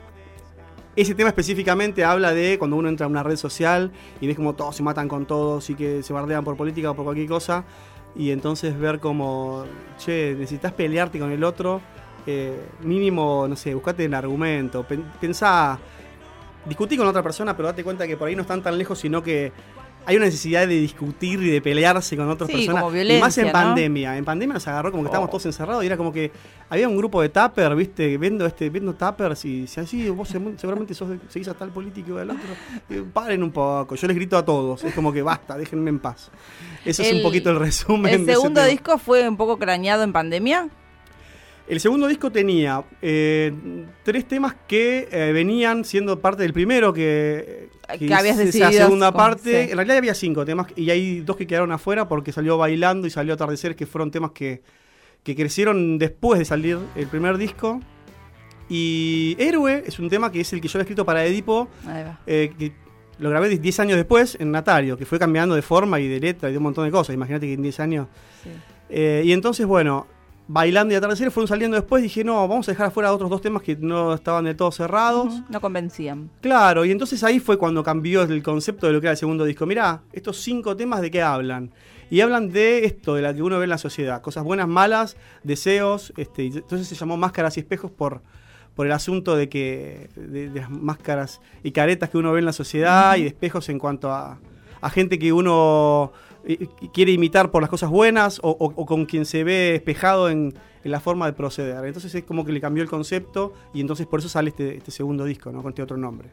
ese 0.96 1.14
tema 1.14 1.28
específicamente 1.30 2.06
habla 2.06 2.34
de 2.34 2.58
cuando 2.58 2.78
uno 2.78 2.88
entra 2.88 3.06
a 3.06 3.10
una 3.10 3.22
red 3.22 3.36
social 3.36 3.92
y 4.22 4.28
ves 4.28 4.38
como 4.38 4.56
todos 4.56 4.78
se 4.78 4.82
matan 4.82 5.10
con 5.10 5.26
todos 5.26 5.70
y 5.70 5.76
que 5.76 6.02
se 6.02 6.14
bardean 6.14 6.46
por 6.46 6.56
política 6.56 6.92
o 6.92 6.96
por 6.96 7.04
cualquier 7.04 7.28
cosa. 7.28 7.66
Y 8.16 8.32
entonces 8.32 8.78
ver 8.80 9.00
como, 9.00 9.66
che, 9.98 10.36
necesitas 10.38 10.72
pelearte 10.74 11.20
con 11.20 11.32
el 11.32 11.44
otro. 11.44 11.82
eh, 12.28 12.60
mínimo, 12.82 13.46
no 13.48 13.56
sé, 13.56 13.74
buscate 13.76 14.06
un 14.08 14.14
argumento. 14.16 14.84
pen- 14.84 15.06
pensá, 15.22 15.78
discutí 16.66 16.98
con 16.98 17.08
otra 17.08 17.22
persona, 17.22 17.56
pero 17.56 17.68
date 17.68 17.84
cuenta 17.84 18.08
que 18.08 18.18
por 18.18 18.28
ahí 18.28 18.36
no 18.36 18.42
están 18.42 18.64
tan 18.64 18.78
lejos, 18.78 18.98
sino 18.98 19.22
que 19.22 19.52
hay 20.06 20.16
una 20.18 20.26
necesidad 20.26 20.68
de 20.68 20.76
discutir 20.80 21.42
y 21.42 21.50
de 21.50 21.62
pelearse 21.62 22.16
con 22.16 22.30
otras 22.30 22.50
Sí, 22.50 22.58
personas. 22.58 22.84
como 22.84 22.96
y 22.96 23.20
más 23.20 23.38
en 23.38 23.52
pandemia. 23.52 24.18
En 24.18 24.26
pandemia 24.26 24.54
nos 24.56 24.68
agarró 24.68 24.92
como 24.92 25.04
que 25.04 25.08
estábamos 25.08 25.30
Oh. 25.30 25.32
todos 25.32 25.46
encerrados 25.48 25.84
y 25.84 25.88
era 25.88 25.98
como 25.98 26.12
que 26.14 26.32
había 26.70 26.88
un 26.88 26.98
grupo 26.98 27.22
de 27.22 27.30
tapper, 27.30 27.76
viste, 27.76 28.18
viendo 28.18 28.46
este, 28.46 28.70
viendo 28.70 28.94
tappers 28.94 29.46
y 29.46 29.68
si 29.68 29.80
así 29.80 30.10
vos 30.10 30.30
se- 30.30 30.40
seguramente 30.58 30.94
sos, 30.94 31.10
seguís 31.30 31.48
a 31.48 31.54
tal 31.54 31.70
político 31.70 32.16
del 32.16 32.32
otro. 32.32 32.44
Eh, 32.90 33.04
paren 33.14 33.42
un 33.44 33.52
poco. 33.52 33.96
Yo 33.96 34.08
les 34.08 34.16
grito 34.16 34.38
a 34.38 34.46
todos. 34.46 34.84
Es 34.84 34.94
como 34.94 35.12
que 35.14 35.22
basta, 35.22 35.58
déjenme 35.58 35.90
en 35.90 36.00
paz. 36.00 36.30
Eso 36.84 37.02
es 37.02 37.14
un 37.14 37.22
poquito 37.24 37.50
el 37.50 37.60
resumen. 37.60 38.14
¿El 38.14 38.26
de 38.26 38.32
ese 38.34 38.42
segundo 38.42 38.64
disco 38.64 38.98
fue 38.98 39.28
un 39.28 39.38
poco 39.38 39.58
crañado 39.58 40.04
en 40.04 40.14
pandemia? 40.14 40.70
El 41.68 41.80
segundo 41.80 42.08
disco 42.08 42.32
tenía 42.32 42.84
eh, 43.02 43.52
tres 44.04 44.28
temas 44.28 44.56
que 44.68 45.08
eh, 45.12 45.32
venían 45.34 45.84
siendo 45.84 46.20
parte 46.20 46.44
del 46.44 46.54
primero, 46.54 46.94
que, 46.94 47.70
Que 47.98 48.14
habías 48.14 48.38
es 48.38 48.46
decidido 48.46 48.70
esa 48.70 48.84
segunda 48.84 49.12
con- 49.12 49.18
parte. 49.18 49.66
sí. 49.66 49.72
En 49.72 49.78
realidad 49.78 49.98
había 49.98 50.14
cinco 50.14 50.46
temas 50.46 50.68
y 50.76 50.90
hay 50.92 51.22
dos 51.22 51.36
que 51.38 51.48
quedaron 51.48 51.72
afuera 51.72 52.08
porque 52.08 52.32
salió 52.32 52.58
Bailando 52.60 53.08
y 53.08 53.10
salió 53.10 53.34
Atardecer, 53.34 53.76
que 53.76 53.86
fueron 53.88 54.12
temas 54.12 54.32
que 54.32 54.62
que 55.24 55.36
crecieron 55.36 55.98
después 55.98 56.38
de 56.38 56.46
salir 56.46 56.78
el 56.96 57.08
primer 57.08 57.40
disco. 57.40 57.80
Y 58.70 59.36
Héroe 59.40 59.84
es 59.86 59.98
un 60.00 60.08
tema 60.10 60.32
que 60.32 60.42
es 60.42 60.54
el 60.54 60.62
que 60.62 60.68
yo 60.68 60.78
había 60.78 60.84
escrito 60.84 61.04
para 61.06 61.26
Edipo, 61.26 61.68
eh, 62.28 62.54
que 62.58 62.74
lo 63.18 63.30
grabé 63.32 63.50
10 63.58 63.80
años 63.80 63.98
después 63.98 64.38
en 64.40 64.52
Natario, 64.52 64.98
que 64.98 65.06
fue 65.08 65.18
cambiando 65.20 65.56
de 65.56 65.62
forma 65.64 66.00
y 66.00 66.08
de 66.08 66.20
letra 66.20 66.50
y 66.50 66.52
de 66.52 66.58
un 66.60 66.64
montón 66.64 66.86
de 66.86 66.92
cosas. 66.92 67.16
Imagínate 67.16 67.48
que 67.48 67.54
en 67.54 67.62
10 67.64 67.80
años. 67.80 68.08
Sí. 68.44 68.50
Eh, 68.90 69.24
y 69.26 69.32
entonces, 69.32 69.66
bueno, 69.66 70.06
Bailando 70.48 70.94
y 70.94 70.98
Atardecer 70.98 71.32
fueron 71.32 71.48
saliendo 71.48 71.76
después. 71.76 72.04
Dije, 72.04 72.24
no, 72.24 72.48
vamos 72.48 72.68
a 72.68 72.72
dejar 72.72 72.88
afuera 72.88 73.12
otros 73.12 73.30
dos 73.30 73.42
temas 73.42 73.64
que 73.64 73.76
no 73.76 74.14
estaban 74.14 74.46
de 74.46 74.54
todo 74.54 74.72
cerrados. 74.72 75.42
No 75.50 75.60
convencían. 75.60 76.30
Claro, 76.42 76.86
y 76.86 76.92
entonces 76.92 77.24
ahí 77.24 77.40
fue 77.40 77.58
cuando 77.58 77.84
cambió 77.84 78.22
el 78.22 78.44
concepto 78.44 78.86
de 78.86 78.94
lo 78.94 79.02
que 79.02 79.08
era 79.08 79.14
el 79.14 79.18
segundo 79.18 79.44
disco. 79.44 79.66
Mirá, 79.66 80.04
estos 80.14 80.38
cinco 80.38 80.76
temas 80.76 81.02
de 81.02 81.10
qué 81.10 81.22
hablan. 81.22 81.72
Y 82.12 82.22
hablan 82.22 82.52
de 82.52 82.86
esto, 82.86 83.16
de 83.16 83.24
la 83.24 83.34
que 83.34 83.42
uno 83.42 83.58
ve 83.58 83.64
en 83.64 83.72
la 83.72 83.80
sociedad. 83.80 84.22
Cosas 84.22 84.44
buenas, 84.44 84.68
malas, 84.68 85.18
deseos. 85.44 86.14
Este, 86.18 86.46
entonces 86.46 86.88
se 86.88 86.94
llamó 86.94 87.18
Máscaras 87.18 87.58
y 87.58 87.62
Espejos 87.62 87.90
por, 87.90 88.22
por 88.76 88.86
el 88.86 88.92
asunto 88.92 89.36
de 89.36 89.50
que 89.50 90.10
de, 90.16 90.50
de 90.50 90.60
las 90.62 90.70
máscaras 90.70 91.42
y 91.64 91.72
caretas 91.72 92.12
que 92.12 92.20
uno 92.20 92.32
ve 92.32 92.40
en 92.40 92.46
la 92.46 92.54
sociedad 92.54 93.16
y 93.16 93.24
de 93.24 93.30
espejos 93.30 93.68
en 93.70 93.80
cuanto 93.80 94.12
a, 94.12 94.38
a 94.82 94.90
gente 94.92 95.18
que 95.18 95.34
uno 95.34 96.12
quiere 96.94 97.12
imitar 97.12 97.52
por 97.52 97.62
las 97.62 97.70
cosas 97.70 97.90
buenas 97.90 98.40
o, 98.44 98.50
o- 98.52 98.74
o 98.76 98.86
con 98.86 99.06
quien 99.06 99.26
se 99.26 99.44
ve 99.44 99.76
espejado 99.76 100.30
en, 100.30 100.54
en 100.84 100.92
la 100.92 101.00
forma 101.00 101.26
de 101.26 101.34
proceder. 101.34 101.84
Entonces 101.86 102.14
es 102.14 102.24
como 102.24 102.46
que 102.46 102.52
le 102.52 102.62
cambió 102.62 102.84
el 102.84 102.90
concepto 102.90 103.54
y 103.74 103.82
entonces 103.82 104.06
por 104.08 104.20
eso 104.20 104.30
sale 104.30 104.50
este, 104.50 104.78
este 104.78 104.92
segundo 104.92 105.26
disco, 105.26 105.52
¿no? 105.52 105.62
Con 105.62 105.70
este 105.72 105.82
otro 105.82 105.98
nombre. 105.98 106.30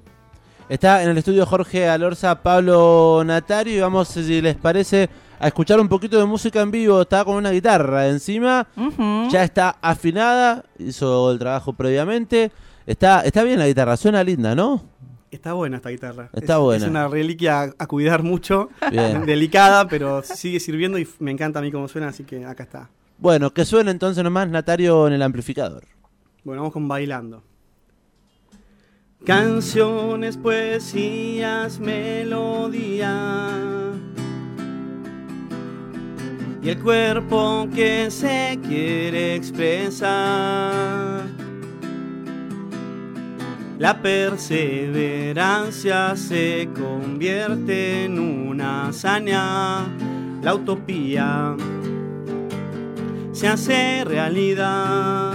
Está 0.69 1.03
en 1.03 1.11
el 1.11 1.19
estudio 1.19 1.45
Jorge 1.45 1.89
Alorza, 1.89 2.43
Pablo 2.43 3.23
Natario 3.27 3.77
y 3.77 3.81
vamos, 3.81 4.09
si 4.09 4.41
les 4.41 4.57
parece, 4.57 5.11
a 5.39 5.49
escuchar 5.49 5.79
un 5.81 5.89
poquito 5.89 6.19
de 6.19 6.25
música 6.25 6.61
en 6.61 6.71
vivo. 6.71 7.03
Está 7.03 7.25
con 7.25 7.35
una 7.37 7.51
guitarra 7.51 8.07
encima, 8.09 8.67
ya 9.31 9.43
está 9.45 9.77
afinada, 9.83 10.65
hizo 10.79 11.33
el 11.33 11.39
trabajo 11.39 11.73
previamente. 11.73 12.53
Está, 12.87 13.21
está 13.23 13.43
bien 13.43 13.59
la 13.59 13.67
guitarra, 13.67 13.97
suena 13.97 14.23
linda, 14.25 14.55
¿no? 14.55 14.83
Está 15.33 15.55
buena 15.55 15.79
esta 15.79 15.89
guitarra. 15.89 16.29
Está 16.35 16.53
es, 16.55 16.59
buena. 16.61 16.85
Es 16.85 16.91
una 16.91 17.09
reliquia 17.09 17.75
a, 17.79 17.87
cuidar 17.87 18.23
mucho, 18.23 18.69
Bien. 18.91 19.25
delicada, 19.27 19.89
pero 19.89 20.23
sigue 20.23 20.61
sirviendo 20.61 20.99
y 20.99 21.09
me 21.21 21.31
encanta 21.31 21.59
a 21.59 21.63
mí 21.63 21.73
cómo 21.73 21.89
suena, 21.89 22.09
así 22.09 22.23
que 22.25 22.45
acá 22.45 22.65
está. 22.65 22.91
Bueno, 23.17 23.51
que 23.51 23.65
suene 23.65 23.91
entonces 23.91 24.23
nomás 24.23 24.51
Natario 24.51 25.07
en 25.07 25.15
el 25.15 25.23
amplificador. 25.23 25.85
Bueno, 26.45 26.61
vamos 26.61 26.75
con 26.75 26.87
bailando. 26.87 27.43
Canciones, 29.25 30.37
poesías, 30.37 31.81
melodía. 31.81 33.49
Y 36.63 36.69
el 36.69 36.79
cuerpo 36.79 37.69
que 37.75 38.11
se 38.11 38.59
quiere 38.69 39.35
expresar. 39.37 41.32
La 43.83 44.01
perseverancia 44.01 46.15
se 46.15 46.69
convierte 46.73 48.05
en 48.05 48.21
una 48.21 48.87
hazaña. 48.87 49.89
La 50.41 50.55
utopía 50.55 51.57
se 53.33 53.49
hace 53.49 54.05
realidad. 54.05 55.33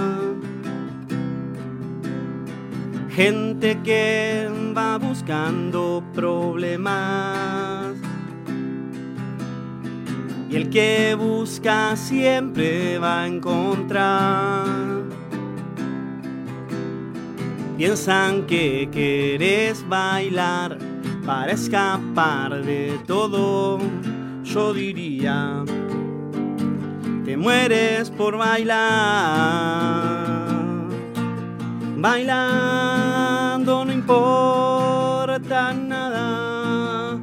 Gente 3.10 3.82
que 3.84 4.48
va 4.74 4.98
buscando 4.98 6.02
problemas. 6.14 7.98
Y 10.50 10.56
el 10.56 10.70
que 10.70 11.18
busca 11.20 11.98
siempre 11.98 12.98
va 12.98 13.24
a 13.24 13.28
encontrar. 13.28 14.97
Piensan 17.78 18.48
que 18.48 18.90
querés 18.92 19.88
bailar 19.88 20.80
para 21.28 21.52
escapar 21.52 22.64
de 22.64 23.00
todo. 23.06 23.78
Yo 24.44 24.74
diría, 24.74 25.64
te 27.24 27.38
mueres 27.38 28.10
por 28.10 28.36
bailar. 28.36 28.78
Bailando 31.98 33.86
no 33.86 33.94
importa 33.94 35.72
nada. 35.72 37.20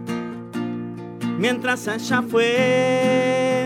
Mientras 1.36 1.88
allá 1.88 2.18
afuera 2.18 3.63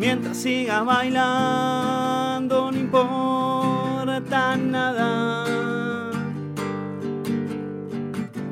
Mientras 0.00 0.38
sigas 0.38 0.82
bailando 0.86 2.72
no 2.72 2.78
importa 2.78 4.56
nada. 4.56 6.10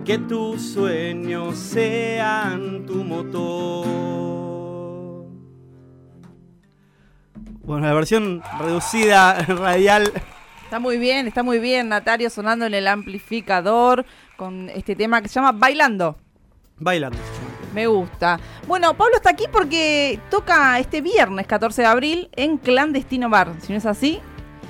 Que 0.04 0.18
tus 0.18 0.60
sueños 0.74 1.56
sean 1.56 2.84
tu 2.84 2.96
motor. 3.02 3.86
Bueno, 7.62 7.86
la 7.86 7.94
versión 7.94 8.42
reducida, 8.60 9.42
radial. 9.48 10.12
Está 10.64 10.78
muy 10.78 10.98
bien, 10.98 11.26
está 11.26 11.42
muy 11.42 11.58
bien, 11.58 11.88
Natario 11.88 12.28
sonando 12.28 12.66
en 12.66 12.74
el 12.74 12.86
amplificador 12.86 14.04
con 14.36 14.68
este 14.68 14.94
tema 14.94 15.22
que 15.22 15.28
se 15.28 15.40
llama 15.40 15.52
Bailando. 15.52 16.18
Bailando. 16.78 17.18
Me 17.74 17.86
gusta. 17.86 18.38
Bueno, 18.66 18.94
Pablo 18.94 19.16
está 19.16 19.30
aquí 19.30 19.44
porque 19.52 20.18
toca 20.30 20.78
este 20.78 21.00
viernes 21.00 21.46
14 21.46 21.82
de 21.82 21.88
abril 21.88 22.28
en 22.36 22.58
Clandestino 22.58 23.28
Bar, 23.28 23.52
si 23.60 23.72
no 23.72 23.78
es 23.78 23.86
así, 23.86 24.20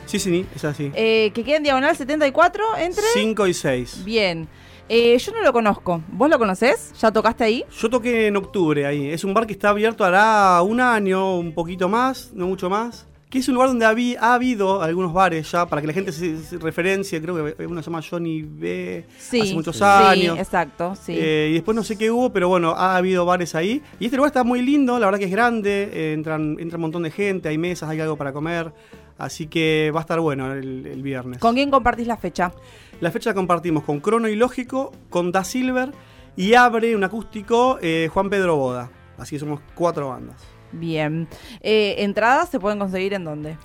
Sí, 0.06 0.18
sí, 0.18 0.46
es 0.56 0.64
así. 0.64 0.90
eh, 0.94 1.30
que 1.34 1.44
queda 1.44 1.58
en 1.58 1.62
diagonal 1.64 1.94
74 1.94 2.76
entre... 2.78 3.04
5 3.12 3.46
y 3.46 3.54
6. 3.54 4.04
Bien. 4.04 4.48
Eh, 4.88 5.18
yo 5.18 5.32
no 5.32 5.42
lo 5.42 5.52
conozco. 5.52 6.00
¿Vos 6.08 6.30
lo 6.30 6.38
conocés? 6.38 6.94
¿Ya 6.98 7.12
tocaste 7.12 7.44
ahí? 7.44 7.62
Yo 7.78 7.90
toqué 7.90 8.28
en 8.28 8.36
octubre 8.36 8.86
ahí. 8.86 9.10
Es 9.10 9.22
un 9.22 9.34
bar 9.34 9.46
que 9.46 9.52
está 9.52 9.68
abierto 9.68 10.02
hará 10.02 10.62
un 10.62 10.80
año, 10.80 11.36
un 11.36 11.52
poquito 11.52 11.90
más, 11.90 12.30
no 12.32 12.46
mucho 12.46 12.70
más. 12.70 13.06
Que 13.30 13.40
es 13.40 13.48
un 13.48 13.54
lugar 13.54 13.68
donde 13.68 13.84
habi- 13.84 14.16
ha 14.18 14.32
habido 14.32 14.80
algunos 14.80 15.12
bares 15.12 15.50
ya, 15.50 15.66
para 15.66 15.82
que 15.82 15.86
la 15.88 15.92
gente 15.92 16.12
se, 16.12 16.38
se 16.38 16.56
referencie. 16.56 17.20
Creo 17.20 17.54
que 17.54 17.66
uno 17.66 17.82
se 17.82 17.90
llama 17.90 18.00
Johnny 18.02 18.40
B. 18.42 19.04
Sí. 19.18 19.40
Hace 19.42 19.54
muchos 19.54 19.76
sí, 19.76 19.84
años. 19.84 20.38
exacto, 20.38 20.94
sí. 20.94 21.12
Eh, 21.14 21.48
y 21.50 21.54
después 21.54 21.74
no 21.76 21.82
sé 21.84 21.98
qué 21.98 22.10
hubo, 22.10 22.32
pero 22.32 22.48
bueno, 22.48 22.70
ha 22.70 22.96
habido 22.96 23.26
bares 23.26 23.54
ahí. 23.54 23.82
Y 24.00 24.06
este 24.06 24.16
lugar 24.16 24.28
está 24.28 24.44
muy 24.44 24.62
lindo, 24.62 24.98
la 24.98 25.06
verdad 25.06 25.18
que 25.18 25.26
es 25.26 25.30
grande, 25.30 25.90
eh, 25.92 26.12
entran, 26.14 26.56
entra 26.58 26.76
un 26.78 26.82
montón 26.82 27.02
de 27.02 27.10
gente, 27.10 27.50
hay 27.50 27.58
mesas, 27.58 27.90
hay 27.90 28.00
algo 28.00 28.16
para 28.16 28.32
comer. 28.32 28.72
Así 29.18 29.46
que 29.46 29.90
va 29.94 30.00
a 30.00 30.02
estar 30.02 30.20
bueno 30.20 30.52
el, 30.54 30.86
el 30.86 31.02
viernes. 31.02 31.38
¿Con 31.38 31.54
quién 31.54 31.70
compartís 31.70 32.06
la 32.06 32.16
fecha? 32.16 32.52
La 33.00 33.10
fecha 33.10 33.30
la 33.30 33.34
compartimos 33.34 33.84
con 33.84 34.00
Crono 34.00 34.28
y 34.28 34.36
Lógico, 34.36 34.92
con 35.10 35.32
Da 35.32 35.44
Silver 35.44 35.90
y 36.36 36.54
abre 36.54 36.96
un 36.96 37.04
acústico 37.04 37.78
eh, 37.82 38.08
Juan 38.10 38.30
Pedro 38.30 38.56
Boda. 38.56 38.90
Así 39.18 39.34
que 39.36 39.40
somos 39.40 39.60
cuatro 39.74 40.08
bandas. 40.08 40.36
Bien. 40.72 41.26
Eh, 41.60 41.96
¿Entradas 41.98 42.48
se 42.50 42.60
pueden 42.60 42.78
conseguir 42.78 43.14
en 43.14 43.24
dónde? 43.24 43.56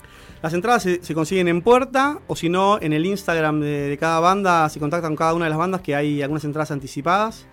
Las 0.42 0.52
entradas 0.52 0.82
se, 0.82 1.02
se 1.02 1.14
consiguen 1.14 1.48
en 1.48 1.62
puerta 1.62 2.18
o 2.26 2.36
si 2.36 2.48
no 2.48 2.78
en 2.80 2.92
el 2.92 3.06
Instagram 3.06 3.60
de, 3.60 3.88
de 3.88 3.98
cada 3.98 4.20
banda, 4.20 4.68
si 4.68 4.78
contactan 4.78 5.12
con 5.12 5.16
cada 5.16 5.34
una 5.34 5.46
de 5.46 5.50
las 5.50 5.58
bandas 5.58 5.80
que 5.80 5.94
hay 5.94 6.20
algunas 6.22 6.44
entradas 6.44 6.70
anticipadas. 6.70 7.46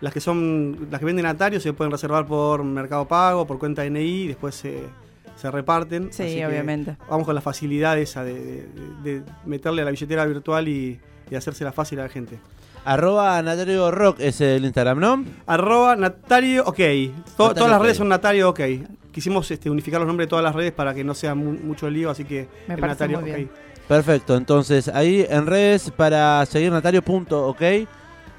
Las 0.00 0.12
que 0.12 0.18
son 0.20 0.88
las 0.90 0.98
que 0.98 1.06
venden 1.06 1.26
Atario 1.26 1.60
se 1.60 1.72
pueden 1.72 1.92
reservar 1.92 2.26
por 2.26 2.64
Mercado 2.64 3.06
Pago, 3.06 3.46
por 3.46 3.58
cuenta 3.60 3.84
DNI 3.84 4.00
y 4.24 4.26
después 4.28 4.56
se, 4.56 4.80
se 5.36 5.48
reparten. 5.52 6.12
Sí, 6.12 6.24
Así 6.24 6.44
obviamente. 6.44 6.96
Vamos 7.08 7.24
con 7.26 7.36
la 7.36 7.40
facilidad 7.40 7.96
esa 7.96 8.24
de, 8.24 8.34
de- 8.34 8.66
de- 9.04 9.20
de 9.20 9.22
meterle 9.46 9.82
a 9.82 9.84
la 9.84 9.92
billetera 9.92 10.24
virtual 10.26 10.66
y, 10.66 10.98
y 11.30 11.34
hacérsela 11.36 11.70
fácil 11.70 12.00
a 12.00 12.04
la 12.04 12.08
gente. 12.08 12.40
Arroba 12.84 13.40
Natario 13.42 13.90
Rock 13.90 14.16
es 14.20 14.40
el 14.40 14.64
Instagram, 14.64 14.98
¿no? 14.98 15.24
Arroba 15.46 15.94
Natario 15.96 16.64
OK. 16.64 16.76
To- 16.76 16.82
Natario 16.82 17.54
todas 17.54 17.68
las 17.70 17.78
OK. 17.78 17.82
redes 17.84 17.96
son 17.96 18.08
Natario 18.08 18.48
OK. 18.50 18.60
Quisimos 19.12 19.50
este, 19.50 19.68
unificar 19.70 20.00
los 20.00 20.06
nombres 20.08 20.26
de 20.26 20.30
todas 20.30 20.42
las 20.44 20.54
redes 20.54 20.72
para 20.72 20.92
que 20.94 21.04
no 21.04 21.14
sea 21.14 21.34
mu- 21.34 21.52
mucho 21.52 21.88
lío, 21.90 22.10
así 22.10 22.24
que 22.24 22.48
Me 22.66 22.74
el 22.74 22.80
parece 22.80 22.94
Natario 22.94 23.20
muy 23.20 23.30
bien. 23.30 23.44
OK. 23.52 23.88
Perfecto, 23.88 24.36
entonces 24.36 24.88
ahí 24.88 25.26
en 25.28 25.46
redes 25.46 25.90
para 25.94 26.44
seguir 26.46 26.72
Natario.ok. 26.72 27.62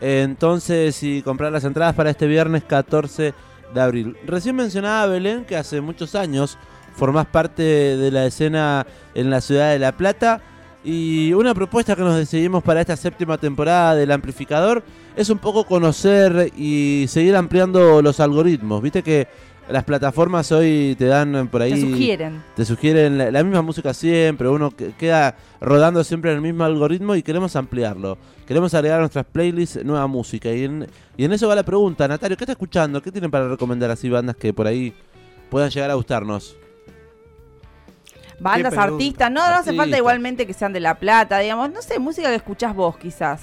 Entonces, 0.01 1.01
y 1.03 1.21
comprar 1.21 1.51
las 1.51 1.63
entradas 1.63 1.95
para 1.95 2.09
este 2.09 2.27
viernes 2.27 2.63
14 2.65 3.33
de 3.73 3.81
abril. 3.81 4.17
Recién 4.25 4.55
mencionaba 4.55 5.05
Belén 5.07 5.45
que 5.45 5.55
hace 5.55 5.79
muchos 5.79 6.15
años 6.15 6.57
formás 6.95 7.25
parte 7.27 7.63
de 7.63 8.11
la 8.11 8.25
escena 8.25 8.85
en 9.15 9.29
la 9.29 9.39
ciudad 9.41 9.71
de 9.71 9.79
La 9.79 9.93
Plata. 9.93 10.41
Y 10.83 11.31
una 11.33 11.53
propuesta 11.53 11.95
que 11.95 12.01
nos 12.01 12.17
decidimos 12.17 12.61
para 12.61 12.81
esta 12.81 12.97
séptima 12.97 13.37
temporada 13.37 13.95
del 13.95 14.11
amplificador 14.11 14.83
es 15.15 15.29
un 15.29 15.37
poco 15.37 15.63
conocer 15.65 16.51
y 16.57 17.05
seguir 17.07 17.35
ampliando 17.35 18.01
los 18.01 18.19
algoritmos. 18.19 18.81
Viste 18.81 19.01
que 19.01 19.27
las 19.69 19.85
plataformas 19.85 20.51
hoy 20.51 20.93
te 20.99 21.05
dan 21.05 21.47
por 21.47 21.61
ahí. 21.61 21.71
Te 21.71 21.79
sugieren. 21.79 22.43
Te 22.53 22.65
sugieren 22.65 23.17
la, 23.17 23.31
la 23.31 23.43
misma 23.43 23.61
música 23.61 23.93
siempre, 23.93 24.49
uno 24.49 24.71
que- 24.71 24.91
queda 24.91 25.37
rodando 25.61 26.03
siempre 26.03 26.31
en 26.31 26.35
el 26.37 26.41
mismo 26.41 26.65
algoritmo 26.65 27.15
y 27.15 27.23
queremos 27.23 27.55
ampliarlo. 27.55 28.17
Queremos 28.45 28.73
agregar 28.73 28.97
a 28.97 29.03
nuestras 29.03 29.25
playlists 29.25 29.85
nueva 29.85 30.05
música. 30.07 30.51
Y 30.51 30.65
en, 30.65 30.87
y 31.15 31.23
en 31.23 31.31
eso 31.31 31.47
va 31.47 31.55
la 31.55 31.63
pregunta, 31.63 32.05
Natario, 32.09 32.35
¿qué 32.35 32.43
está 32.43 32.51
escuchando? 32.51 33.01
¿Qué 33.01 33.09
tienen 33.09 33.31
para 33.31 33.47
recomendar 33.47 33.89
así 33.89 34.09
bandas 34.09 34.35
que 34.35 34.51
por 34.53 34.67
ahí 34.67 34.93
puedan 35.49 35.69
llegar 35.69 35.89
a 35.91 35.93
gustarnos? 35.93 36.57
Bandas, 38.39 38.71
pregunta. 38.73 38.93
artistas. 38.93 39.31
No, 39.31 39.47
no 39.49 39.55
hace 39.55 39.73
falta 39.73 39.97
igualmente 39.97 40.45
que 40.47 40.53
sean 40.53 40.73
de 40.73 40.79
La 40.79 40.95
Plata, 40.95 41.39
digamos. 41.39 41.71
No 41.71 41.81
sé, 41.81 41.99
música 41.99 42.29
que 42.29 42.35
escuchás 42.35 42.75
vos, 42.75 42.97
quizás. 42.97 43.41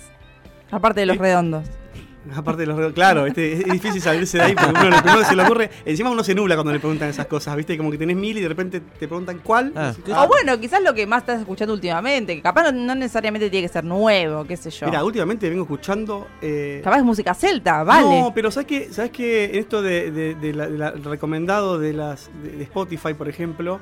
Aparte 0.70 1.00
de 1.00 1.06
los 1.06 1.16
Eh, 1.16 1.20
redondos. 1.20 1.64
Aparte 2.36 2.60
de 2.60 2.66
los 2.66 2.76
regalos, 2.76 2.94
claro, 2.94 3.24
este, 3.24 3.54
es 3.54 3.64
difícil 3.64 4.00
salirse 4.02 4.36
de 4.36 4.44
ahí 4.44 4.54
porque 4.54 4.70
uno 4.78 4.90
lo 4.90 4.96
primero 4.98 5.20
que 5.20 5.24
se 5.24 5.34
le 5.34 5.42
ocurre, 5.42 5.70
encima 5.86 6.10
uno 6.10 6.22
se 6.22 6.34
nubla 6.34 6.54
cuando 6.54 6.70
le 6.70 6.78
preguntan 6.78 7.08
esas 7.08 7.24
cosas, 7.26 7.56
¿viste? 7.56 7.78
Como 7.78 7.90
que 7.90 7.96
tenés 7.96 8.14
mil 8.14 8.36
y 8.36 8.42
de 8.42 8.48
repente 8.48 8.80
te 8.80 9.08
preguntan 9.08 9.40
cuál. 9.42 9.72
Ah, 9.74 9.84
y 9.84 9.88
decís, 9.96 10.04
¿qué- 10.04 10.12
O 10.12 10.28
bueno, 10.28 10.60
quizás 10.60 10.82
lo 10.82 10.92
que 10.92 11.06
más 11.06 11.22
estás 11.22 11.40
escuchando 11.40 11.72
últimamente, 11.72 12.36
que 12.36 12.42
capaz 12.42 12.64
no, 12.64 12.72
no 12.72 12.94
necesariamente 12.94 13.48
tiene 13.48 13.66
que 13.66 13.72
ser 13.72 13.84
nuevo, 13.84 14.44
qué 14.44 14.58
sé 14.58 14.68
yo. 14.70 14.84
Mira, 14.86 15.02
últimamente 15.02 15.48
vengo 15.48 15.62
escuchando. 15.62 16.28
eh, 16.42 16.82
capaz 16.84 16.98
es 16.98 17.04
música 17.04 17.32
celta, 17.32 17.82
vale. 17.84 18.20
No, 18.20 18.32
pero 18.34 18.50
¿sabes 18.50 18.66
qué? 18.66 18.92
¿Sabes 18.92 19.12
qué? 19.12 19.46
En 19.46 19.54
esto 19.56 19.80
de, 19.80 20.10
de- 20.10 20.34
de 20.34 20.52
la- 20.52 20.68
de 20.68 20.76
la- 20.78 20.88
el 20.90 21.02
recomendado 21.02 21.78
de, 21.78 21.94
las, 21.94 22.30
de, 22.44 22.50
de 22.50 22.62
Spotify, 22.64 23.14
por 23.14 23.30
ejemplo, 23.30 23.80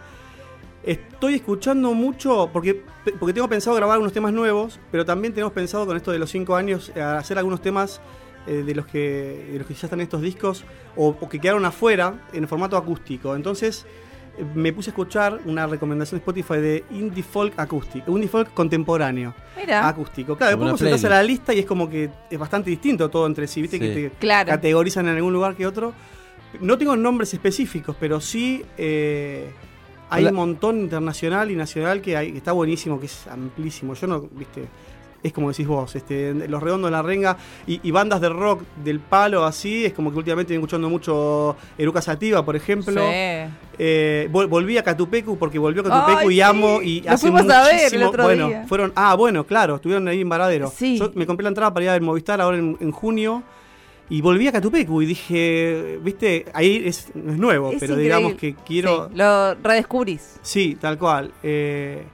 estoy 0.82 1.34
escuchando 1.34 1.92
mucho, 1.94 2.50
porque, 2.52 2.82
porque 3.18 3.32
tengo 3.32 3.48
pensado 3.48 3.76
grabar 3.76 3.98
unos 3.98 4.12
temas 4.12 4.32
nuevos, 4.32 4.78
pero 4.90 5.04
también 5.04 5.32
tenemos 5.34 5.52
pensado 5.52 5.86
con 5.86 5.96
esto 5.96 6.12
de 6.12 6.18
los 6.18 6.30
cinco 6.30 6.56
años 6.56 6.92
eh, 6.94 7.00
hacer 7.02 7.38
algunos 7.38 7.60
temas 7.60 8.00
eh, 8.46 8.62
de, 8.64 8.74
los 8.74 8.86
que, 8.86 9.48
de 9.52 9.58
los 9.58 9.66
que 9.66 9.74
ya 9.74 9.86
están 9.86 10.00
en 10.00 10.04
estos 10.04 10.22
discos 10.22 10.64
o, 10.96 11.08
o 11.20 11.28
que 11.28 11.38
quedaron 11.38 11.64
afuera 11.64 12.14
en 12.32 12.46
formato 12.48 12.76
acústico. 12.76 13.34
Entonces 13.36 13.84
eh, 14.38 14.44
me 14.54 14.72
puse 14.72 14.90
a 14.90 14.92
escuchar 14.92 15.40
una 15.44 15.66
recomendación 15.66 16.18
de 16.18 16.22
Spotify 16.22 16.54
de 16.60 16.84
indie 16.92 17.22
folk 17.22 17.58
acústico, 17.58 18.10
indie 18.12 18.28
folk 18.28 18.54
contemporáneo 18.54 19.34
Mira. 19.56 19.86
acústico. 19.86 20.36
Claro, 20.36 20.52
después 20.56 20.72
vos 20.72 20.80
entras 20.82 21.04
a 21.04 21.08
la 21.10 21.22
lista 21.22 21.52
y 21.52 21.58
es 21.58 21.66
como 21.66 21.90
que 21.90 22.08
es 22.30 22.38
bastante 22.38 22.70
distinto 22.70 23.10
todo 23.10 23.26
entre 23.26 23.46
sí, 23.46 23.60
viste 23.60 23.78
Sí. 23.78 23.84
que 23.84 23.94
te 23.94 24.10
Claro. 24.18 24.48
categorizan 24.48 25.06
en 25.08 25.16
algún 25.16 25.32
lugar 25.32 25.54
que 25.54 25.66
otro. 25.66 25.92
No 26.60 26.78
tengo 26.78 26.96
nombres 26.96 27.34
específicos, 27.34 27.94
pero 28.00 28.20
sí 28.22 28.64
eh, 28.78 29.50
hay 30.10 30.22
Hola. 30.22 30.30
un 30.30 30.36
montón 30.36 30.78
internacional 30.80 31.50
y 31.50 31.56
nacional 31.56 32.00
que, 32.00 32.16
hay, 32.16 32.32
que 32.32 32.38
está 32.38 32.52
buenísimo, 32.52 32.98
que 33.00 33.06
es 33.06 33.26
amplísimo. 33.26 33.94
Yo 33.94 34.06
no, 34.06 34.20
viste, 34.32 34.64
es 35.22 35.32
como 35.32 35.48
decís 35.50 35.66
vos, 35.66 35.94
este, 35.96 36.32
Los 36.48 36.62
Redondos 36.62 36.90
de 36.90 36.96
la 36.96 37.02
Renga 37.02 37.36
y, 37.66 37.80
y 37.82 37.90
bandas 37.90 38.20
de 38.20 38.28
rock 38.28 38.62
del 38.84 39.00
palo 39.00 39.44
así, 39.44 39.84
es 39.84 39.92
como 39.92 40.10
que 40.12 40.18
últimamente 40.18 40.52
estoy 40.54 40.62
escuchando 40.62 40.88
mucho 40.88 41.56
Eruca 41.76 42.00
Sativa, 42.00 42.44
por 42.44 42.54
ejemplo. 42.56 43.00
Sí. 43.02 43.50
Eh, 43.80 44.28
vol- 44.32 44.48
volví 44.48 44.76
a 44.78 44.82
Catupecu 44.82 45.36
porque 45.38 45.58
volvió 45.58 45.82
a 45.82 45.84
Catupecu 45.84 46.18
Ay, 46.20 46.26
y 46.28 46.34
sí. 46.36 46.40
amo 46.40 46.80
y 46.82 47.00
Lo 47.02 47.10
hace 47.12 47.30
fuimos 47.30 47.48
a 47.52 47.62
ver 47.64 47.74
el 47.74 47.80
muchísimo- 47.82 48.08
otro 48.08 48.24
bueno, 48.24 48.48
día. 48.48 48.64
fueron 48.66 48.92
ah 48.96 49.14
bueno 49.14 49.44
claro 49.44 49.76
estuvieron 49.76 50.08
ahí 50.08 50.20
en 50.20 50.28
Varadero. 50.28 50.72
Sí. 50.74 50.98
Yo 50.98 51.12
me 51.14 51.26
compré 51.26 51.44
la 51.44 51.50
entrada 51.50 51.72
para 51.72 51.84
ir 51.84 51.90
a 51.90 51.92
ver 51.92 52.02
Movistar 52.02 52.40
ahora 52.40 52.56
en, 52.58 52.76
en 52.80 52.90
junio 52.90 53.42
y 54.10 54.20
volví 54.20 54.46
a 54.48 54.52
Catupecu 54.52 55.02
y 55.02 55.06
dije 55.06 55.98
viste 56.02 56.46
ahí 56.54 56.82
es, 56.86 57.10
no 57.14 57.32
es 57.32 57.38
nuevo 57.38 57.72
Es 57.72 57.80
pero 57.80 57.92
increíble. 57.94 58.02
digamos 58.16 58.34
que 58.38 58.54
quiero 58.66 59.08
Sí, 59.10 59.16
lo 59.16 59.54
redescubrís. 59.56 60.38
sí 60.42 60.76
tal 60.80 60.98
cual 60.98 61.32
eh, 61.42 62.04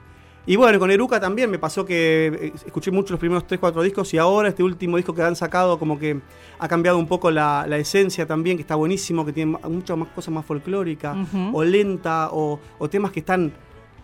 y 0.47 0.57
bueno, 0.57 0.77
con 0.77 0.91
Eruca 0.91 1.19
también 1.19 1.49
me 1.49 1.57
pasó 1.57 1.83
que 1.85 2.27
eh, 2.27 2.53
escuché 2.67 2.91
mucho 2.91 3.13
los 3.13 3.19
primeros 3.19 3.47
3-4 3.47 3.81
discos 3.81 4.13
y 4.13 4.19
ahora 4.19 4.49
este 4.49 4.61
último 4.61 4.97
disco 4.97 5.11
que 5.15 5.23
han 5.23 5.35
sacado 5.35 5.79
como 5.79 5.97
que 5.97 6.19
ha 6.59 6.67
cambiado 6.67 6.99
un 6.99 7.07
poco 7.07 7.31
la, 7.31 7.65
la 7.67 7.77
esencia 7.77 8.27
también, 8.27 8.55
que 8.55 8.61
está 8.61 8.75
buenísimo, 8.75 9.25
que 9.25 9.33
tiene 9.33 9.57
muchas 9.67 9.97
más 9.97 10.09
cosas 10.09 10.31
más 10.33 10.45
folclóricas 10.45 11.17
o 11.51 11.63
lenta 11.63 12.29
o, 12.31 12.59
o 12.77 12.89
temas 12.89 13.11
que 13.11 13.21
están... 13.21 13.53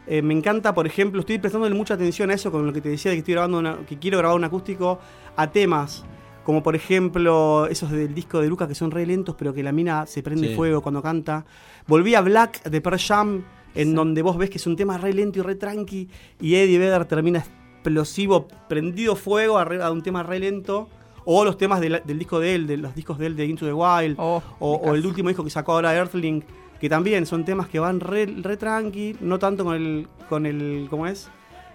eh, 0.07 0.23
me 0.23 0.33
encanta, 0.33 0.73
por 0.73 0.87
ejemplo, 0.87 1.19
estoy 1.19 1.37
prestándole 1.37 1.75
mucha 1.75 1.93
atención 1.93 2.31
a 2.31 2.33
eso 2.33 2.51
con 2.51 2.65
lo 2.65 2.73
que 2.73 2.81
te 2.81 2.89
decía 2.89 3.11
de 3.11 3.17
que 3.17 3.19
estoy 3.19 3.35
grabando 3.35 3.59
una- 3.59 3.77
que 3.87 3.99
quiero 3.99 4.17
grabar 4.17 4.35
un 4.35 4.43
acústico 4.43 4.99
a 5.35 5.51
temas 5.51 6.03
como 6.43 6.63
por 6.63 6.75
ejemplo 6.75 7.67
esos 7.67 7.91
del 7.91 8.13
disco 8.13 8.39
de 8.41 8.47
Lucas 8.47 8.67
que 8.67 8.75
son 8.75 8.91
re 8.91 9.05
lentos 9.05 9.35
pero 9.37 9.53
que 9.53 9.61
la 9.63 9.71
mina 9.71 10.05
se 10.05 10.23
prende 10.23 10.49
Sí. 10.49 10.55
fuego 10.55 10.81
cuando 10.81 11.01
canta. 11.01 11.45
Volví 11.87 12.15
a 12.15 12.21
Black 12.21 12.63
de 12.63 12.81
Pearl 12.81 12.99
Jam 12.99 13.43
en 13.75 13.89
Sí. 13.89 13.93
donde 13.93 14.21
vos 14.21 14.37
ves 14.37 14.49
que 14.49 14.57
es 14.57 14.67
un 14.67 14.75
tema 14.75 14.97
re 14.97 15.13
lento 15.13 15.39
y 15.39 15.41
re 15.43 15.55
tranqui 15.55 16.09
y 16.39 16.55
Eddie 16.55 16.77
Vedder 16.79 17.05
termina 17.05 17.39
explosivo, 17.39 18.47
prendido 18.67 19.15
fuego 19.15 19.63
de 19.63 19.89
un 19.91 20.01
tema 20.03 20.23
re 20.23 20.39
lento. 20.39 20.89
O 21.23 21.45
los 21.45 21.55
temas 21.55 21.79
de 21.81 21.89
la- 21.89 21.99
del 21.99 22.17
disco 22.17 22.39
de 22.39 22.55
él, 22.55 22.65
de 22.65 22.77
los 22.77 22.95
discos 22.95 23.19
de 23.19 23.27
él 23.27 23.35
de 23.35 23.45
Into 23.45 23.65
the 23.67 23.73
Wild, 23.73 24.15
Oh, 24.17 24.41
o, 24.59 24.73
o 24.77 24.95
el 24.95 25.05
último 25.05 25.29
disco 25.29 25.43
que 25.43 25.51
sacó 25.51 25.73
ahora 25.73 25.93
Earthling, 25.95 26.43
que 26.79 26.89
también 26.89 27.27
son 27.27 27.45
temas 27.45 27.67
que 27.69 27.77
van 27.79 27.99
re, 27.99 28.25
re 28.25 28.57
tranqui, 28.57 29.15
no 29.21 29.37
tanto 29.37 29.63
con 29.63 29.75
el, 29.75 30.07
con 30.27 30.47
el, 30.47 30.87
¿cómo 30.89 31.05
es? 31.05 31.29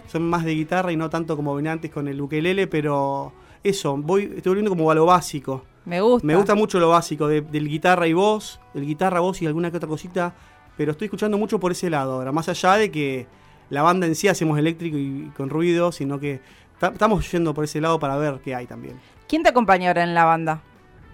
Son 0.09 0.29
más 0.29 0.45
de 0.45 0.53
guitarra 0.53 0.91
y 0.91 0.97
no 0.97 1.09
tanto 1.11 1.37
como 1.37 1.55
ven 1.55 1.69
antes 1.69 1.93
con 1.93 2.09
el 2.09 2.21
ukelele, 2.21 2.67
pero 2.67 3.33
eso, 3.69 3.97
voy, 3.97 4.25
estoy 4.37 4.51
volviendo 4.51 4.71
como 4.71 4.91
a 4.91 4.95
lo 4.95 5.07
básico. 5.07 5.65
Me 5.85 6.01
gusta. 6.01 6.27
Me 6.27 6.35
gusta 6.37 6.55
mucho 6.55 6.79
lo 6.81 6.89
básico, 6.91 7.29
de- 7.29 7.41
del 7.43 7.69
guitarra 7.69 8.07
y 8.07 8.13
voz, 8.13 8.61
el 8.75 8.85
guitarra, 8.85 9.21
voz 9.21 9.41
y 9.43 9.47
alguna 9.47 9.71
que 9.71 9.77
otra 9.77 9.89
cosita, 9.89 10.35
pero 10.77 10.93
estoy 10.93 11.07
escuchando 11.07 11.39
mucho 11.39 11.61
por 11.61 11.73
ese 11.73 11.89
lado 11.91 12.15
ahora, 12.15 12.33
más 12.33 12.49
allá 12.49 12.75
de 12.75 12.91
que 12.91 13.27
la 13.71 13.83
banda 13.83 14.07
en 14.07 14.15
sí 14.15 14.29
hacemos 14.29 14.59
eléctrico 14.59 14.97
y, 14.97 15.27
y 15.29 15.33
con 15.37 15.49
ruido, 15.51 15.93
sino 15.93 16.19
que 16.21 16.41
ta- 16.79 16.89
estamos 16.89 17.31
yendo 17.31 17.55
por 17.55 17.65
ese 17.65 17.81
lado 17.81 17.99
para 18.01 18.17
ver 18.17 18.41
qué 18.45 18.55
hay 18.55 18.67
también. 18.67 18.97
¿Quién 19.29 19.43
te 19.43 19.49
acompaña 19.51 19.89
ahora 19.89 20.03
en 20.05 20.15
la 20.15 20.25
banda? 20.25 20.63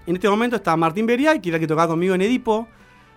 En 0.07 0.17
este 0.17 0.29
momento 0.29 0.57
está 0.57 0.77
Martín 0.77 1.07
Beriay, 1.07 1.41
que 1.41 1.49
era 1.51 1.57
el 1.57 1.61
que 1.61 1.67
tocaba 1.67 1.89
conmigo 1.89 2.15
en 2.15 2.23
Edipo. 2.23 2.67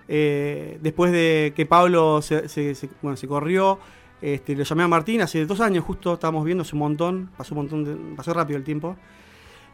Eh, 0.07 0.77
después 0.81 1.11
de 1.11 1.53
que 1.55 1.65
Pablo 1.65 2.21
se, 2.21 2.47
se- 2.47 2.75
se- 2.75 2.89
bueno, 3.01 3.17
se 3.17 3.27
corrió, 3.27 3.79
este, 4.21 4.55
lo 4.55 4.63
llamé 4.63 4.83
a 4.83 4.87
Martín 4.87 5.21
hace 5.21 5.45
dos 5.45 5.59
años, 5.61 5.83
justo 5.83 6.13
estábamos 6.13 6.45
viendo 6.45 6.61
hace 6.61 6.75
un 6.75 6.79
montón, 6.79 7.29
pasó 7.37 7.55
un 7.55 7.61
montón, 7.61 7.83
de- 7.83 8.15
pasó 8.15 8.33
rápido 8.33 8.57
el 8.57 8.63
tiempo. 8.63 8.95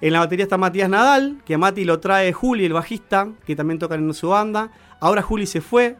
En 0.01 0.13
la 0.13 0.19
batería 0.19 0.43
está 0.43 0.57
Matías 0.57 0.89
Nadal, 0.89 1.37
que 1.45 1.53
a 1.53 1.57
Mati 1.57 1.85
lo 1.85 1.99
trae 1.99 2.33
Juli, 2.33 2.65
el 2.65 2.73
bajista, 2.73 3.29
que 3.45 3.55
también 3.55 3.77
toca 3.79 3.95
en 3.95 4.13
su 4.13 4.29
banda. 4.29 4.71
Ahora 4.99 5.21
Juli 5.21 5.45
se 5.45 5.61
fue 5.61 5.95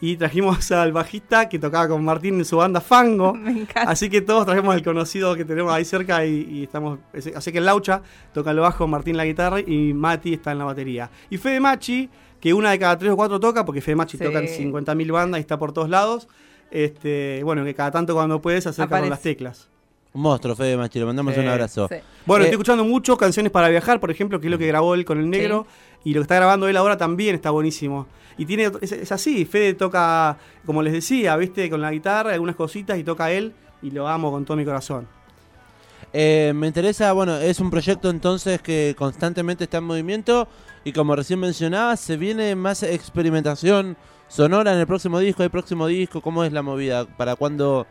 y 0.00 0.16
trajimos 0.16 0.70
al 0.72 0.92
bajista 0.92 1.48
que 1.48 1.58
tocaba 1.58 1.88
con 1.88 2.02
Martín 2.04 2.36
en 2.38 2.44
su 2.46 2.56
banda 2.56 2.80
Fango. 2.80 3.34
Me 3.34 3.50
encanta. 3.50 3.90
Así 3.90 4.08
que 4.08 4.22
todos 4.22 4.46
trajimos 4.46 4.74
al 4.74 4.82
conocido 4.82 5.34
que 5.36 5.44
tenemos 5.44 5.72
ahí 5.72 5.84
cerca 5.84 6.24
y, 6.24 6.48
y 6.50 6.62
estamos. 6.64 6.98
Así 7.34 7.52
que 7.52 7.58
el 7.58 7.66
Laucha 7.66 8.00
toca 8.32 8.50
el 8.52 8.58
bajo, 8.60 8.86
Martín 8.86 9.16
la 9.18 9.24
guitarra 9.26 9.60
y 9.60 9.92
Mati 9.92 10.32
está 10.34 10.52
en 10.52 10.58
la 10.58 10.64
batería. 10.64 11.10
Y 11.28 11.36
Fede 11.36 11.60
Machi, 11.60 12.08
que 12.40 12.54
una 12.54 12.70
de 12.70 12.78
cada 12.78 12.96
tres 12.96 13.12
o 13.12 13.16
cuatro 13.16 13.38
toca, 13.38 13.64
porque 13.66 13.82
Fede 13.82 13.96
Machi 13.96 14.16
Sí. 14.16 14.24
toca 14.24 14.38
en 14.38 14.46
50.000 14.46 15.12
bandas 15.12 15.38
y 15.38 15.42
está 15.42 15.58
por 15.58 15.72
todos 15.72 15.90
lados. 15.90 16.26
Este, 16.70 17.42
bueno, 17.44 17.64
que 17.64 17.74
cada 17.74 17.90
tanto 17.90 18.14
cuando 18.14 18.40
puede 18.40 18.60
se 18.60 18.70
acerca 18.70 18.98
con 19.00 19.10
las 19.10 19.20
teclas. 19.22 19.68
Un 20.16 20.22
monstruo, 20.22 20.56
Fede 20.56 20.78
Machi, 20.78 20.98
le 20.98 21.04
mandamos 21.04 21.34
Sí, 21.34 21.40
un 21.40 21.48
abrazo. 21.48 21.88
Sí. 21.90 21.96
Bueno, 22.24 22.44
Eh, 22.44 22.46
estoy 22.46 22.54
escuchando 22.54 22.84
mucho 22.84 23.18
canciones 23.18 23.52
para 23.52 23.68
viajar, 23.68 24.00
por 24.00 24.10
ejemplo, 24.10 24.40
que 24.40 24.46
es 24.46 24.50
lo 24.50 24.56
que 24.56 24.66
grabó 24.66 24.94
él 24.94 25.04
con 25.04 25.18
el 25.18 25.28
negro. 25.28 25.66
Y 26.04 26.14
lo 26.14 26.20
que 26.20 26.22
está 26.22 26.36
grabando 26.36 26.66
él 26.68 26.76
ahora 26.78 26.96
también 26.96 27.34
está 27.34 27.50
buenísimo. 27.50 28.06
Y 28.38 28.46
tiene 28.46 28.70
es, 28.80 28.92
es 28.92 29.12
así, 29.12 29.44
Fede 29.44 29.74
toca, 29.74 30.38
como 30.64 30.82
les 30.82 30.94
decía, 30.94 31.36
viste, 31.36 31.68
con 31.68 31.82
la 31.82 31.90
guitarra, 31.90 32.32
algunas 32.32 32.56
cositas 32.56 32.98
y 32.98 33.04
toca 33.04 33.30
él. 33.30 33.52
Y 33.82 33.90
lo 33.90 34.08
amo 34.08 34.30
con 34.30 34.46
todo 34.46 34.56
mi 34.56 34.64
corazón. 34.64 35.06
Eh, 36.14 36.52
me 36.54 36.66
interesa, 36.66 37.12
bueno, 37.12 37.36
es 37.36 37.60
un 37.60 37.68
proyecto 37.70 38.08
entonces 38.08 38.62
que 38.62 38.94
constantemente 38.96 39.64
está 39.64 39.78
en 39.78 39.84
movimiento 39.84 40.48
y 40.82 40.92
como 40.92 41.14
recién 41.14 41.40
mencionaba, 41.40 41.94
se 41.98 42.16
viene 42.16 42.54
más 42.56 42.82
experimentación 42.82 43.98
sonora 44.28 44.72
en 44.72 44.78
el 44.78 44.86
próximo 44.86 45.18
disco, 45.18 45.42
el 45.42 45.50
próximo 45.50 45.86
disco, 45.88 46.22
¿cómo 46.22 46.42
es 46.42 46.52
la 46.52 46.62
movida? 46.62 47.04
¿Para 47.04 47.36
cuándo 47.36 47.86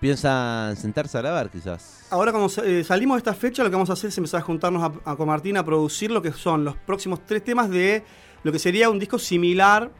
piensan 0.00 0.76
sentarse 0.76 1.16
a 1.18 1.22
grabar 1.22 1.50
quizás? 1.50 2.06
Ahora 2.10 2.32
cuando 2.32 2.50
eh, 2.62 2.84
salimos 2.84 3.16
de 3.16 3.18
esta 3.18 3.34
fecha, 3.34 3.62
lo 3.62 3.70
que 3.70 3.74
vamos 3.76 3.90
a 3.90 3.94
hacer 3.94 4.08
es 4.08 4.18
empezar 4.18 4.40
a 4.40 4.44
juntarnos 4.44 4.82
a, 4.82 5.10
a- 5.10 5.16
con 5.16 5.26
Martín 5.28 5.56
a 5.56 5.64
producir 5.64 6.10
lo 6.10 6.22
que 6.22 6.32
son 6.32 6.64
los 6.64 6.76
próximos 6.76 7.20
tres 7.26 7.42
temas 7.44 7.70
de 7.70 8.04
lo 8.42 8.52
que 8.52 8.58
sería 8.58 8.88
un 8.90 8.98
disco 8.98 9.18
similar 9.18 9.90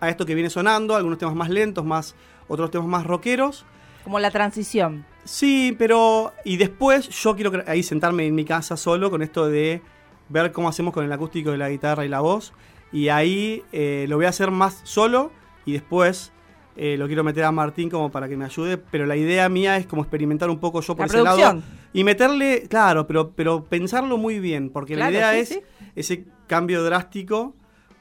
a 0.00 0.08
esto 0.08 0.26
que 0.26 0.34
viene 0.34 0.50
sonando, 0.50 0.96
algunos 0.96 1.18
temas 1.18 1.34
más 1.34 1.48
lentos, 1.48 1.84
más 1.84 2.14
otros 2.48 2.70
temas 2.70 2.88
más 2.88 3.06
rockeros. 3.06 3.64
Como 4.04 4.18
la 4.18 4.30
transición. 4.32 5.06
Sí, 5.24 5.74
pero 5.78 6.32
y 6.44 6.56
después 6.56 7.08
yo 7.08 7.36
quiero 7.36 7.52
ahí 7.68 7.82
sentarme 7.84 8.26
en 8.26 8.34
mi 8.34 8.44
casa 8.44 8.76
solo 8.76 9.10
con 9.10 9.22
esto 9.22 9.46
de 9.48 9.80
ver 10.28 10.50
cómo 10.50 10.68
hacemos 10.68 10.92
con 10.92 11.04
el 11.04 11.12
acústico 11.12 11.52
de 11.52 11.58
la 11.58 11.70
guitarra 11.70 12.04
y 12.04 12.08
la 12.08 12.20
voz 12.20 12.52
y 12.90 13.08
ahí 13.08 13.62
eh, 13.72 14.06
lo 14.08 14.16
voy 14.16 14.26
a 14.26 14.30
hacer 14.30 14.50
más 14.50 14.80
solo 14.82 15.30
y 15.64 15.72
después 15.72 16.32
eh, 16.76 16.96
lo 16.96 17.06
quiero 17.06 17.22
meter 17.24 17.44
a 17.44 17.52
Martín 17.52 17.90
como 17.90 18.10
para 18.10 18.28
que 18.28 18.36
me 18.36 18.44
ayude, 18.44 18.78
pero 18.78 19.04
la 19.06 19.16
idea 19.16 19.48
mía 19.48 19.76
es 19.76 19.86
como 19.86 20.02
experimentar 20.02 20.48
un 20.50 20.58
poco 20.58 20.80
yo 20.80 20.94
por 20.96 21.00
La 21.06 21.06
ese 21.06 21.22
lado 21.22 21.62
y 21.92 22.04
meterle, 22.04 22.64
claro, 22.68 23.06
pero 23.06 23.30
pero 23.36 23.64
pensarlo 23.64 24.16
muy 24.16 24.38
bien, 24.40 24.70
porque 24.70 24.94
Claro, 24.94 25.10
la 25.12 25.18
idea 25.18 25.32
sí, 25.34 25.38
es 25.40 25.48
sí. 25.48 25.60
ese 25.96 26.24
cambio 26.46 26.82
drástico 26.82 27.54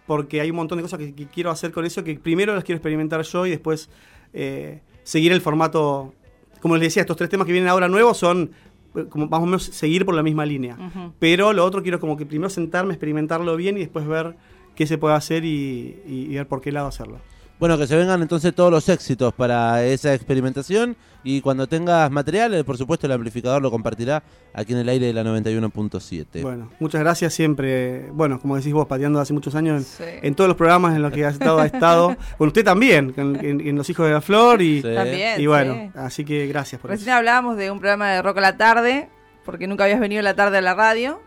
porque 0.07 0.41
hay 0.41 0.49
un 0.49 0.55
montón 0.57 0.77
de 0.77 0.81
cosas 0.83 0.99
que, 0.99 1.13
que 1.13 1.27
quiero 1.27 1.51
hacer 1.51 1.71
con 1.71 1.85
eso 1.85 2.03
que 2.03 2.15
primero 2.19 2.53
las 2.55 2.63
quiero 2.63 2.77
experimentar 2.77 3.21
yo 3.23 3.45
y 3.45 3.49
después 3.51 3.89
eh, 4.33 4.81
seguir 5.03 5.31
el 5.31 5.41
formato 5.41 6.13
como 6.61 6.75
les 6.75 6.83
decía, 6.89 7.01
estos 7.01 7.17
tres 7.17 7.29
temas 7.29 7.45
que 7.47 7.53
vienen 7.53 7.69
ahora 7.69 7.87
nuevos 7.87 8.17
son 8.17 8.51
eh, 8.95 9.05
como 9.09 9.27
más 9.27 9.41
o 9.41 9.45
menos 9.45 9.63
seguir 9.63 10.05
por 10.05 10.13
la 10.15 10.21
misma 10.23 10.45
línea. 10.45 10.77
Pero 11.17 11.53
lo 11.53 11.65
otro 11.65 11.81
quiero 11.81 11.99
como 11.99 12.17
que 12.17 12.25
primero 12.25 12.49
sentarme, 12.49 12.93
experimentarlo 12.93 13.55
bien 13.55 13.77
y 13.77 13.79
después 13.81 14.05
ver 14.07 14.35
qué 14.75 14.85
se 14.85 14.97
puede 14.99 15.15
hacer 15.15 15.43
y, 15.43 15.97
y- 16.07 16.27
y 16.29 16.35
ver 16.35 16.47
por 16.47 16.61
qué 16.61 16.71
lado 16.71 16.87
hacerlo. 16.87 17.19
Bueno, 17.61 17.77
que 17.77 17.85
se 17.87 17.95
vengan 17.95 18.21
entonces 18.23 18.53
todos 18.55 18.71
los 18.71 18.89
éxitos 18.89 19.33
para 19.35 19.83
esa 19.85 20.13
experimentación 20.15 20.97
y 21.23 21.41
cuando 21.41 21.67
tengas 21.67 22.09
material, 22.09 22.55
eh, 22.55 22.63
por 22.63 22.75
supuesto 22.75 23.05
el 23.05 23.13
amplificador 23.13 23.61
lo 23.61 23.69
compartirá 23.69 24.23
aquí 24.51 24.73
en 24.73 24.79
el 24.79 24.89
aire 24.89 25.05
de 25.05 25.13
la 25.13 25.23
91.7. 25.23 26.41
Bueno, 26.41 26.71
muchas 26.79 27.01
gracias 27.01 27.33
siempre, 27.35 28.09
bueno, 28.13 28.39
como 28.39 28.55
decís 28.57 28.73
vos, 28.73 28.87
pateando 28.87 29.19
hace 29.19 29.31
muchos 29.33 29.53
años 29.53 29.83
Sí. 29.85 30.03
en, 30.03 30.25
en 30.25 30.35
todos 30.35 30.47
los 30.47 30.57
programas 30.57 30.95
en 30.95 31.03
los 31.03 31.13
que 31.13 31.23
has 31.23 31.33
estado, 31.33 31.59
ha 31.59 31.67
estado. 31.67 32.17
Bueno, 32.39 32.49
usted 32.49 32.65
también, 32.65 33.13
en, 33.15 33.35
en- 33.45 33.61
en 33.61 33.75
Los 33.75 33.87
Hijos 33.91 34.07
de 34.07 34.13
la 34.13 34.21
Flor 34.21 34.59
y, 34.61 34.81
Sí. 34.81 34.87
También. 34.95 35.39
y 35.39 35.45
bueno, 35.45 35.73
sí. 35.75 35.91
así 35.99 36.25
que 36.25 36.47
gracias 36.47 36.81
por 36.81 36.89
Recién 36.89 37.09
eso. 37.09 37.17
hablábamos 37.17 37.57
de 37.57 37.69
un 37.69 37.77
programa 37.79 38.09
de 38.11 38.23
rock 38.23 38.39
a 38.39 38.41
la 38.41 38.57
tarde, 38.57 39.07
porque 39.45 39.67
nunca 39.67 39.83
habías 39.83 39.99
venido 39.99 40.19
a 40.21 40.23
la 40.23 40.33
tarde 40.33 40.57
a 40.57 40.61
la 40.61 40.73
radio. 40.73 41.21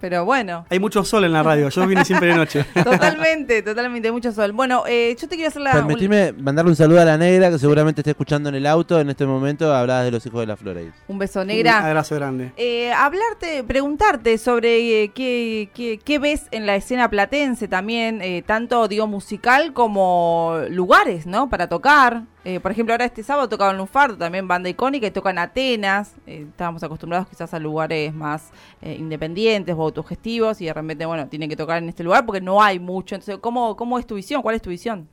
Pero 0.00 0.24
bueno, 0.24 0.64
Hay 0.70 0.78
mucho 0.78 1.04
sol 1.04 1.24
en 1.24 1.32
la 1.32 1.42
radio, 1.42 1.68
yo 1.68 1.86
vine 1.86 2.04
siempre 2.04 2.28
de 2.30 2.34
noche. 2.36 2.64
totalmente, 2.84 3.62
totalmente, 3.62 4.10
mucho 4.10 4.32
sol. 4.32 4.52
Bueno, 4.52 4.84
eh, 4.86 5.14
yo 5.20 5.28
te 5.28 5.36
quiero 5.36 5.48
hacer 5.48 5.62
la. 5.62 5.72
Permitime 5.72 6.32
mandarle 6.32 6.70
un 6.70 6.76
saludo 6.76 7.00
a 7.00 7.04
la 7.04 7.18
negra 7.18 7.50
que 7.50 7.58
seguramente 7.58 8.00
esté 8.00 8.10
escuchando 8.12 8.48
en 8.48 8.54
el 8.54 8.66
auto. 8.66 8.98
En 9.00 9.10
este 9.10 9.26
momento 9.26 9.74
hablabas 9.74 10.04
de 10.04 10.10
los 10.10 10.24
hijos 10.24 10.40
de 10.40 10.46
la 10.46 10.56
flora. 10.56 10.80
ahí. 10.80 10.90
Un 11.08 11.18
beso 11.18 11.42
Un 11.42 11.48
negra. 11.48 11.86
abrazo 11.86 12.14
grande. 12.14 12.52
Eh, 12.56 12.92
hablarte, 12.92 13.62
preguntarte 13.64 14.38
sobre 14.38 15.04
eh, 15.04 15.08
qué, 15.14 15.68
qué- 15.74 15.98
qué 16.02 16.18
ves 16.18 16.46
en 16.50 16.64
la 16.66 16.76
escena 16.76 17.10
platense 17.10 17.68
también, 17.68 18.22
eh, 18.22 18.42
tanto 18.46 18.88
digo 18.88 19.06
musical 19.06 19.72
como 19.74 20.60
lugares, 20.70 21.26
¿no? 21.26 21.48
Para 21.50 21.68
tocar. 21.68 22.22
Eh, 22.42 22.58
por 22.58 22.72
ejemplo, 22.72 22.94
ahora 22.94 23.04
este 23.04 23.22
sábado 23.22 23.50
tocaban 23.50 23.76
Lunfardo, 23.76 24.16
también 24.16 24.48
banda 24.48 24.70
icónica, 24.70 25.06
y 25.06 25.10
tocan 25.10 25.36
Atenas. 25.36 26.14
Eh, 26.26 26.46
estábamos 26.48 26.82
acostumbrados 26.82 27.28
quizás 27.28 27.52
a 27.52 27.58
lugares 27.58 28.14
más 28.14 28.48
eh, 28.80 28.96
independientes 28.98 29.74
o 29.76 29.89
autogestivos, 29.90 30.60
y 30.60 30.66
de 30.66 30.72
repente, 30.74 31.04
bueno, 31.06 31.28
tienen 31.28 31.48
que 31.48 31.56
tocar 31.56 31.82
en 31.82 31.88
este 31.88 32.02
lugar 32.02 32.24
porque 32.26 32.40
no 32.40 32.62
hay 32.62 32.78
mucho. 32.78 33.14
Entonces, 33.14 33.38
¿cómo, 33.40 33.76
cómo 33.76 33.98
es 33.98 34.06
tu 34.06 34.14
visión? 34.14 34.42
¿Cuál 34.42 34.56
es 34.56 34.62
tu 34.62 34.70
visión? 34.70 35.08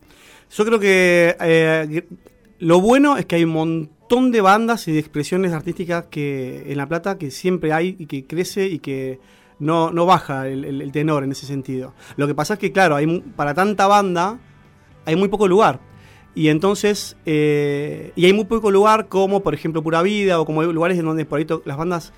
Yo 0.56 0.66
creo 0.66 0.80
que 0.80 1.36
eh, 1.42 2.04
lo 2.60 2.80
bueno 2.82 3.18
es 3.18 3.26
que 3.26 3.36
hay 3.36 3.44
un 3.44 3.52
montón 3.52 4.32
de 4.32 4.40
bandas 4.42 4.88
y 4.88 4.94
de 4.94 5.00
expresiones 5.00 5.52
artísticas 5.52 6.06
que 6.10 6.63
en 6.72 6.78
La 6.78 6.88
Plata 6.88 7.18
que 7.18 7.30
siempre 7.32 7.74
hay 7.74 7.96
y 8.00 8.06
que 8.06 8.26
crece 8.26 8.68
y 8.68 8.80
que 8.80 9.20
no, 9.60 9.92
no 9.92 10.06
baja 10.06 10.48
el, 10.48 10.63
el- 10.63 10.92
tenor 10.92 11.24
en 11.24 11.32
ese 11.34 11.46
sentido. 11.46 11.94
Lo 12.16 12.28
que 12.28 12.34
pasa 12.36 12.54
es 12.54 12.60
que, 12.60 12.72
claro, 12.72 12.96
hay, 12.96 13.06
para 13.36 13.54
tanta 13.54 13.88
banda 13.88 14.40
hay 15.06 15.16
muy 15.16 15.28
poco 15.28 15.48
lugar. 15.48 15.80
Y 16.36 16.50
entonces, 16.50 17.18
eh, 17.26 18.12
y 18.16 18.26
hay 18.26 18.34
muy 18.34 18.46
poco 18.46 18.70
lugar 18.70 19.08
como, 19.08 19.42
por 19.42 19.54
ejemplo, 19.56 19.82
Pura 19.82 20.04
Vida 20.04 20.40
o 20.40 20.46
como 20.46 20.62
hay 20.62 20.72
lugares 20.72 20.98
en 21.00 21.06
donde 21.06 21.26
por 21.26 21.40
ahí 21.40 21.48
las 21.66 21.78
bandas 21.78 22.13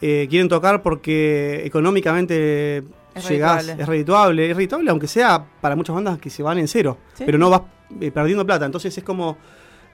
eh, 0.00 0.26
quieren 0.30 0.48
tocar 0.48 0.82
porque 0.82 1.62
económicamente 1.64 2.78
Es 3.14 3.28
llegás- 3.28 3.58
redituable. 3.66 3.82
es 3.82 3.88
redituable. 3.88 4.50
Es 4.50 4.56
redituable, 4.56 4.90
aunque 4.90 5.06
sea 5.06 5.44
para 5.60 5.76
muchas 5.76 5.94
bandas 5.94 6.18
que 6.18 6.30
se 6.30 6.42
van 6.42 6.58
en 6.58 6.68
cero. 6.68 6.96
Sí. 7.14 7.24
Pero 7.26 7.38
no 7.38 7.50
vas 7.50 7.62
eh, 8.00 8.10
perdiendo 8.10 8.44
plata. 8.46 8.66
Entonces 8.66 8.96
es 8.96 9.04
como. 9.04 9.36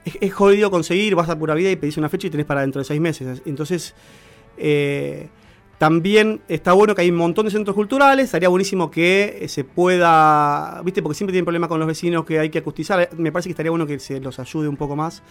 Es, 0.05 0.17
es 0.21 0.33
jodido 0.33 0.71
conseguir, 0.71 1.15
vas 1.17 1.29
a 1.29 1.37
pura 1.39 1.55
vida 1.55 1.71
y 1.71 1.77
pedís 1.77 1.97
una 1.97 2.09
fecha 2.09 2.29
y 2.29 2.31
tenés 2.31 2.47
para 2.47 2.61
dentro 2.61 2.81
de 2.81 2.85
seis 2.85 3.01
meses. 3.01 3.43
Entonces. 3.47 3.95
eh, 4.57 5.29
también 5.79 6.41
está 6.49 6.73
bueno 6.73 6.95
que 6.95 7.03
hay 7.03 7.11
un 7.11 7.17
montón 7.19 7.45
de 7.45 7.51
centros 7.51 7.75
culturales. 7.75 8.25
Estaría 8.25 8.49
buenísimo 8.49 8.91
que 8.91 9.45
se 9.49 9.63
pueda. 9.63 10.81
¿Viste? 10.83 11.03
Porque 11.03 11.15
siempre 11.17 11.33
tienen 11.33 11.45
problemas 11.45 11.69
con 11.69 11.79
los 11.79 11.87
vecinos 11.87 12.25
que 12.25 12.39
hay 12.39 12.49
que 12.49 12.59
acustizar. 12.61 13.11
Me 13.19 13.31
parece 13.31 13.49
que 13.49 13.53
estaría 13.53 13.71
bueno 13.71 13.87
que 13.87 13.99
se 13.99 14.19
los 14.19 14.39
ayude 14.39 14.69
un 14.69 14.79
poco 14.79 14.97
más 14.97 15.23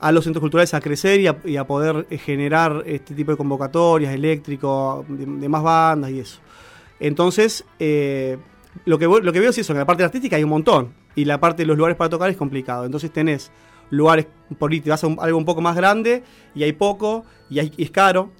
a 0.00 0.12
los 0.12 0.24
centros 0.24 0.40
culturales 0.40 0.72
a 0.74 0.80
crecer 0.80 1.20
y 1.20 1.26
a, 1.26 1.36
y 1.44 1.56
a 1.56 1.66
poder 1.66 2.06
eh, 2.10 2.18
generar 2.18 2.82
este 2.86 3.14
tipo 3.14 3.30
de 3.32 3.36
convocatorias 3.36 4.12
eléctricos, 4.14 5.04
de, 5.08 5.26
de 5.26 5.48
más 5.48 5.62
bandas 5.62 6.10
y 6.10 6.20
eso. 6.20 6.40
Entonces, 6.98 7.64
eh, 7.78 8.38
lo, 8.84 8.98
que, 8.98 9.06
lo 9.06 9.32
que 9.32 9.40
veo 9.40 9.50
es 9.50 9.58
eso, 9.58 9.72
que 9.72 9.76
en 9.78 9.80
la 9.80 9.86
parte 9.86 10.04
artística 10.04 10.36
hay 10.36 10.44
un 10.44 10.50
montón. 10.50 10.92
Y 11.14 11.24
la 11.24 11.40
parte 11.40 11.62
de 11.62 11.66
los 11.66 11.76
lugares 11.76 11.96
para 11.96 12.08
tocar 12.10 12.30
es 12.30 12.36
complicado. 12.36 12.84
Entonces 12.84 13.12
tenés 13.12 13.50
lugares, 13.90 14.26
te 14.58 14.90
vas 14.90 15.02
a 15.02 15.06
un- 15.06 15.18
algo 15.20 15.36
un 15.36 15.44
poco 15.44 15.60
más 15.60 15.74
grande 15.76 16.22
y 16.54 16.62
hay 16.62 16.72
poco 16.72 17.24
y, 17.48 17.58
hay- 17.58 17.72
y 17.76 17.82
es 17.82 17.90
caro. 17.90 18.30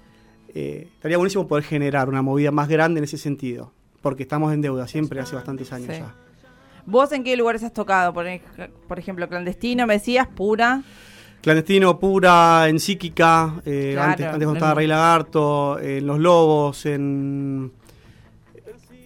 Eh, 0.55 0.89
estaría 0.95 1.17
buenísimo 1.17 1.47
poder 1.49 1.65
generar 1.65 2.09
una 2.09 2.23
movida 2.23 2.51
más 2.53 2.69
grande 2.69 2.99
en 2.99 3.05
ese 3.05 3.19
sentido. 3.19 3.73
Porque 4.03 4.23
estamos 4.23 4.53
en 4.55 4.63
deuda 4.63 4.87
siempre, 4.89 5.21
hace 5.21 5.35
bastantes 5.35 5.73
años 5.73 5.89
Sí. 5.95 6.01
ya. 6.01 6.15
¿Vos 6.87 7.13
en 7.13 7.23
qué 7.25 7.37
lugares 7.37 7.63
has 7.63 7.73
tocado? 7.75 8.15
Por, 8.15 8.25
por 8.89 8.99
ejemplo, 8.99 9.29
clandestino, 9.29 9.87
me 9.87 9.95
decías, 9.95 10.27
pura. 10.29 10.83
Clandestino, 11.43 11.99
pura, 11.99 12.69
en 12.69 12.79
psíquica, 12.79 13.55
eh, 13.65 13.93
Claro, 13.95 14.11
antes, 14.11 14.27
antes 14.27 14.39
cuando 14.45 14.55
estaba 14.55 14.73
es- 14.73 14.77
Rey 14.77 14.87
Lagarto, 14.87 15.79
en 15.79 16.07
Los 16.07 16.19
Lobos, 16.19 16.85
en, 16.87 17.73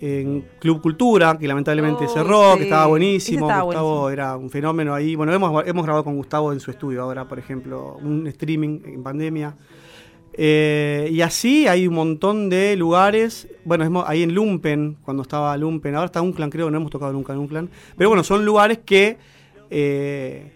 en 0.00 0.44
Club 0.58 0.82
Cultura, 0.82 1.38
que 1.38 1.46
lamentablemente 1.46 2.04
Oh, 2.06 2.08
cerró, 2.08 2.52
sí. 2.52 2.58
que 2.58 2.64
estaba 2.64 2.86
buenísimo. 2.86 3.46
Estaba 3.46 3.62
Gustavo 3.62 3.88
buenísimo. 4.00 4.10
era 4.10 4.36
un 4.36 4.50
fenómeno 4.50 4.94
ahí. 4.94 5.14
Bueno, 5.14 5.32
hemos, 5.32 5.66
hemos 5.66 5.84
grabado 5.84 6.04
con 6.04 6.16
Gustavo 6.16 6.52
en 6.52 6.60
su 6.60 6.70
estudio 6.70 7.02
ahora, 7.02 7.26
por 7.26 7.38
ejemplo, 7.38 7.98
un 8.02 8.26
streaming 8.26 8.80
en 8.84 9.02
pandemia. 9.02 9.54
Eh, 10.36 11.08
y 11.12 11.20
así 11.20 11.68
hay 11.68 11.86
un 11.86 11.94
montón 11.94 12.50
de 12.50 12.74
lugares. 12.76 13.46
Bueno, 13.64 13.84
hemos- 13.84 14.04
ahí 14.08 14.24
en 14.24 14.34
Lumpen, 14.34 14.96
cuando 15.04 15.22
estaba 15.22 15.56
Lumpen, 15.56 15.94
ahora 15.94 16.06
está 16.06 16.20
Unclan, 16.20 16.50
creo 16.50 16.66
que 16.66 16.72
no 16.72 16.78
hemos 16.78 16.90
tocado 16.90 17.12
nunca 17.12 17.32
en 17.32 17.38
Unclan. 17.38 17.70
Pero 17.96 18.10
bueno, 18.10 18.24
son 18.24 18.44
lugares 18.44 18.80
que, 18.84 19.16
eh, 19.70 20.50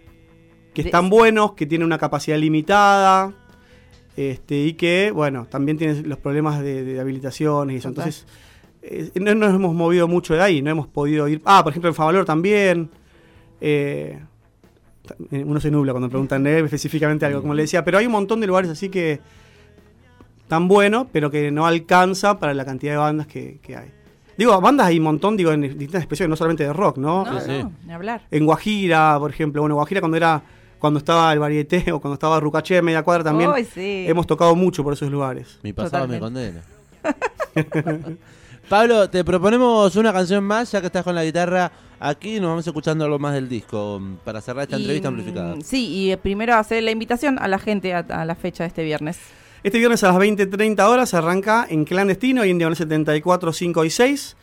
que 0.79 0.85
De- 0.85 0.89
están 0.91 1.11
buenos, 1.11 1.53
que 1.55 1.67
tienen 1.67 1.87
una 1.87 1.99
capacidad 1.99 2.39
limitada. 2.39 3.33
Este, 4.17 4.57
y 4.65 4.73
que, 4.75 5.13
bueno, 5.15 5.47
también 5.49 5.77
tienen 5.79 6.09
los 6.09 6.19
problemas 6.19 6.61
de, 6.61 6.83
de 6.85 7.01
habilitaciones 7.01 7.75
y 7.75 7.79
eso. 7.79 7.89
Entonces, 7.89 8.27
eh, 8.83 9.11
no 9.15 9.35
nos 9.35 9.55
hemos 9.55 9.75
movido 9.75 10.09
mucho 10.09 10.35
de 10.35 10.43
ahí, 10.43 10.61
no 10.63 10.71
hemos 10.71 10.87
podido 10.89 11.29
ir. 11.29 11.41
Ah, 11.45 11.63
por 11.63 11.71
ejemplo, 11.73 11.89
en 11.89 11.95
Favalor 11.95 12.25
también. 12.25 12.91
Eh, 13.61 14.19
uno 15.31 15.59
se 15.61 15.71
nubla 15.71 15.93
cuando 15.93 16.09
preguntan 16.09 16.43
de 16.43 16.59
él 16.59 16.65
específicamente 16.67 17.25
algo, 17.27 17.41
como 17.41 17.55
le 17.55 17.63
decía, 17.63 17.83
pero 17.85 17.99
hay 17.99 18.07
un 18.07 18.13
montón 18.13 18.41
de 18.41 18.47
lugares 18.47 18.71
así 18.71 18.89
que 18.89 19.21
tan 20.49 20.69
buenos, 20.69 21.07
pero 21.13 21.31
que 21.31 21.51
no 21.51 21.67
alcanza 21.67 22.39
para 22.39 22.55
la 22.55 22.65
cantidad 22.65 22.93
de 22.93 22.99
bandas 22.99 23.27
que, 23.27 23.59
que 23.63 23.77
hay. 23.77 23.91
Digo, 24.37 24.61
bandas 24.61 24.87
hay 24.89 24.99
un 24.99 25.05
montón, 25.05 25.37
digo, 25.37 25.51
en 25.53 25.63
distintas 25.63 26.01
expresiones, 26.03 26.31
no 26.31 26.37
solamente 26.37 26.65
de 26.65 26.73
rock, 26.73 26.99
¿no? 26.99 27.25
No, 27.25 27.41
Sí, 27.41 27.47
sí. 27.47 27.59
no, 27.63 27.73
ni 27.87 27.93
hablar. 27.93 28.23
En 28.31 28.45
Guajira, 28.47 29.17
por 29.19 29.31
ejemplo, 29.31 29.63
bueno, 29.63 29.75
Guajira 29.77 30.01
cuando 30.01 30.17
era 30.17 30.43
cuando 30.79 30.99
estaba 30.99 31.33
el 31.33 31.39
varieté 31.39 31.85
o 31.93 32.01
cuando 32.01 32.15
estaba 32.15 32.41
Rucaché 32.41 32.75
de 32.75 32.83
media 32.83 33.03
cuadra 33.03 33.25
también 33.25 33.51
sí. 33.73 34.05
hemos 34.09 34.27
tocado 34.27 34.55
mucho 34.55 34.83
por 34.85 34.93
esos 34.93 35.11
lugares. 35.11 35.59
Mi 35.63 35.73
pasado 35.73 36.07
me 36.07 36.19
Totalmente. 36.19 36.61
condena. 37.03 38.17
Pablo, 38.69 39.09
te 39.09 39.25
proponemos 39.25 39.97
una 39.97 40.13
canción 40.13 40.45
más, 40.45 40.71
ya 40.71 40.81
que 40.81 40.89
estás 40.89 41.03
con 41.03 41.15
la 41.15 41.25
guitarra 41.25 41.73
aquí, 41.99 42.39
nos 42.39 42.51
vamos 42.51 42.67
escuchando 42.67 43.05
algo 43.05 43.19
más 43.19 43.33
del 43.35 43.49
disco 43.49 43.99
mm, 44.01 44.17
para 44.25 44.41
cerrar 44.43 44.65
esta 44.65 44.77
Y, 44.77 44.83
entrevista 44.83 45.11
mm, 45.11 45.15
amplificada. 45.15 45.57
Sí, 45.65 46.11
y 46.11 46.17
primero 46.17 46.55
hacer 46.55 46.83
la 46.83 46.91
invitación 46.91 47.39
a 47.39 47.49
la 47.49 47.59
gente 47.59 47.95
a, 47.95 48.01
a 48.01 48.25
la 48.27 48.35
fecha 48.35 48.65
de 48.65 48.69
este 48.69 48.85
viernes. 48.85 49.19
Este 49.63 49.79
viernes 49.79 50.05
a 50.05 50.09
las 50.13 50.17
20.30 50.17 50.87
horas 50.87 51.15
arranca 51.15 51.67
en 51.69 51.85
Clandestino 51.85 52.45
y 52.45 52.51
en 52.51 52.59
Diagonal 52.59 52.77
74, 52.77 53.53
5 53.53 53.85
y 53.85 53.91
6. 53.91 54.37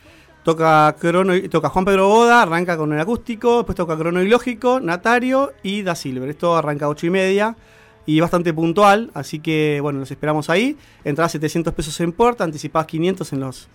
Toca, 0.50 0.94
crono, 1.00 1.34
y- 1.34 1.48
toca 1.48 1.68
Juan 1.70 1.84
Pedro 1.84 2.06
Boda, 2.06 2.42
arranca 2.42 2.76
con 2.76 2.92
el 2.92 3.00
acústico, 3.00 3.56
después 3.56 3.74
toca 3.74 3.98
Crono 3.98 4.22
y 4.22 4.28
Lógico, 4.28 4.78
Natario 4.78 5.52
y 5.64 5.82
Da 5.82 5.96
Silver. 5.96 6.28
Esto 6.28 6.56
arranca 6.56 6.84
a 6.84 6.88
8 6.88 7.04
y 7.06 7.10
media 7.10 7.56
y 8.06 8.20
bastante 8.20 8.54
puntual, 8.54 9.10
así 9.12 9.40
que 9.40 9.80
bueno, 9.82 9.98
los 9.98 10.08
esperamos 10.08 10.48
ahí. 10.48 10.76
Entradas 11.02 11.32
700 11.32 11.74
pesos 11.74 11.98
en 11.98 12.12
puerta, 12.12 12.44
anticipadas 12.44 12.86
500 12.86 13.32
en, 13.32 13.40
los, 13.40 13.68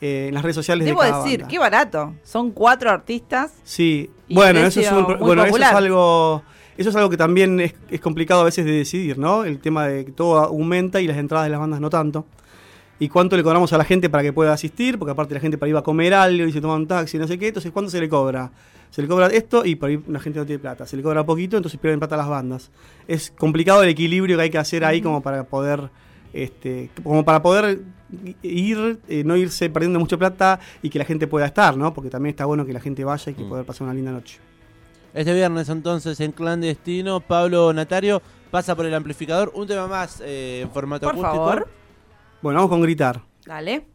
eh, 0.00 0.26
en 0.28 0.34
las 0.34 0.44
redes 0.44 0.54
sociales 0.54 0.86
Debo 0.86 1.02
de 1.02 1.10
cada 1.10 1.24
decir, 1.24 1.40
banda. 1.40 1.50
qué 1.50 1.58
barato. 1.58 2.14
Son 2.22 2.52
cuatro 2.52 2.90
artistas. 2.92 3.52
Sí, 3.64 4.08
bueno, 4.30 4.60
eso 4.60 4.68
es, 4.68 4.86
precio 4.86 4.96
un- 4.98 5.04
muy 5.04 5.14
bueno 5.16 5.42
eso 5.42 5.46
es 5.46 5.50
popular. 5.50 5.74
algo 5.74 6.42
eso 6.78 6.90
es 6.90 6.94
algo 6.96 7.10
que 7.10 7.16
también 7.16 7.58
es, 7.58 7.74
es 7.90 8.00
complicado 8.00 8.42
a 8.42 8.44
veces 8.44 8.64
de 8.64 8.70
decidir, 8.70 9.18
¿no? 9.18 9.44
El 9.44 9.58
tema 9.58 9.88
de 9.88 10.04
que 10.04 10.12
todo 10.12 10.38
aumenta 10.38 11.00
y 11.00 11.08
las 11.08 11.16
entradas 11.16 11.46
de 11.46 11.50
las 11.50 11.58
bandas 11.58 11.80
no 11.80 11.90
tanto. 11.90 12.24
Y 12.98 13.08
cuánto 13.08 13.36
le 13.36 13.42
cobramos 13.42 13.72
a 13.72 13.78
la 13.78 13.84
gente 13.84 14.08
para 14.08 14.22
que 14.22 14.32
pueda 14.32 14.52
asistir, 14.52 14.98
porque 14.98 15.12
aparte 15.12 15.34
la 15.34 15.40
gente 15.40 15.58
para 15.58 15.68
ir 15.70 15.76
a 15.76 15.82
comer 15.82 16.14
algo 16.14 16.46
y 16.46 16.52
se 16.52 16.60
toma 16.60 16.74
un 16.74 16.86
taxi, 16.86 17.18
no 17.18 17.26
sé 17.26 17.38
qué, 17.38 17.48
entonces 17.48 17.72
¿cuánto 17.72 17.90
se 17.90 18.00
le 18.00 18.08
cobra? 18.08 18.50
Se 18.90 19.02
le 19.02 19.08
cobra 19.08 19.26
esto 19.26 19.64
y 19.64 19.74
por 19.74 19.88
ahí 19.90 20.00
la 20.06 20.20
gente 20.20 20.38
no 20.38 20.46
tiene 20.46 20.60
plata. 20.60 20.86
Se 20.86 20.96
le 20.96 21.02
cobra 21.02 21.24
poquito, 21.26 21.56
entonces 21.56 21.80
pierden 21.80 21.98
plata 21.98 22.16
las 22.16 22.28
bandas. 22.28 22.70
Es 23.08 23.32
complicado 23.32 23.82
el 23.82 23.88
equilibrio 23.88 24.36
que 24.36 24.42
hay 24.44 24.50
que 24.50 24.58
hacer 24.58 24.84
ahí 24.84 25.02
como 25.02 25.20
para 25.20 25.42
poder 25.44 25.90
este, 26.32 26.90
como 27.02 27.24
para 27.24 27.42
poder 27.42 27.80
ir, 28.42 28.98
eh, 29.08 29.22
no 29.24 29.36
irse 29.36 29.70
perdiendo 29.70 29.98
mucha 29.98 30.16
plata 30.16 30.60
y 30.82 30.90
que 30.90 30.98
la 30.98 31.04
gente 31.04 31.26
pueda 31.26 31.46
estar, 31.46 31.76
¿no? 31.76 31.92
Porque 31.94 32.10
también 32.10 32.30
está 32.30 32.44
bueno 32.44 32.64
que 32.66 32.72
la 32.72 32.80
gente 32.80 33.04
vaya 33.04 33.30
y 33.32 33.34
que 33.34 33.42
Mm. 33.44 33.48
poder 33.48 33.64
pasar 33.64 33.84
una 33.84 33.94
linda 33.94 34.10
noche. 34.12 34.38
Este 35.12 35.32
viernes 35.32 35.68
entonces 35.68 36.18
en 36.20 36.32
Clandestino, 36.32 37.20
Pablo 37.20 37.72
Natario 37.72 38.20
pasa 38.50 38.74
por 38.74 38.86
el 38.86 38.94
amplificador, 38.94 39.52
un 39.54 39.66
tema 39.66 39.86
más 39.86 40.20
eh, 40.24 40.60
en 40.62 40.70
formato 40.70 41.06
Por 41.06 41.14
acústico. 41.14 41.34
favor. 41.34 41.68
Bueno, 42.44 42.58
vamos 42.58 42.72
con 42.72 42.82
gritar. 42.82 43.22
Dale. 43.46 43.86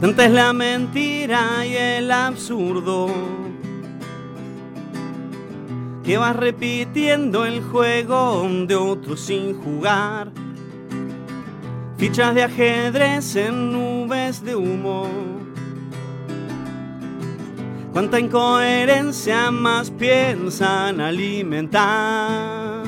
Tanta 0.00 0.24
es 0.24 0.32
la 0.32 0.52
mentira 0.52 1.64
y 1.64 1.76
el 1.76 2.10
absurdo 2.10 3.06
que 6.02 6.18
vas 6.18 6.34
repitiendo 6.34 7.44
el 7.44 7.62
juego 7.62 8.44
de 8.66 8.74
otro 8.74 9.16
sin 9.16 9.54
jugar. 9.62 10.32
Fichas 11.96 12.34
de 12.34 12.42
ajedrez 12.42 13.36
en 13.36 13.72
nubes 14.26 14.44
de 14.44 14.56
humo. 14.56 15.06
Cuánta 17.92 18.20
incoherencia 18.20 19.50
más 19.50 19.90
piensan 19.90 21.00
alimentar. 21.00 22.84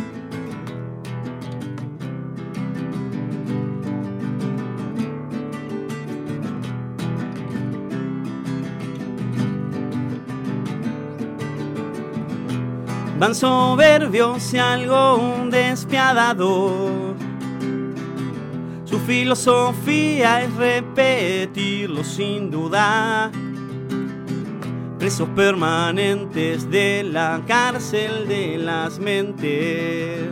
Van 13.18 13.34
soberbios 13.34 14.54
y 14.54 14.58
algo 14.58 15.48
despiadado. 15.50 17.16
Filosofía 19.08 20.42
es 20.42 20.54
repetirlo 20.56 22.04
sin 22.04 22.50
duda. 22.50 23.32
Presos 24.98 25.30
permanentes 25.30 26.70
de 26.70 27.04
la 27.04 27.40
cárcel 27.46 28.28
de 28.28 28.58
las 28.58 28.98
mentes. 28.98 30.28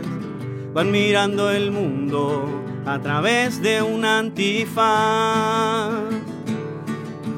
Van 0.75 0.91
mirando 0.91 1.49
el 1.49 1.71
mundo 1.71 2.45
a 2.85 2.99
través 2.99 3.63
de 3.63 3.81
un 3.81 4.05
antifaz. 4.05 5.89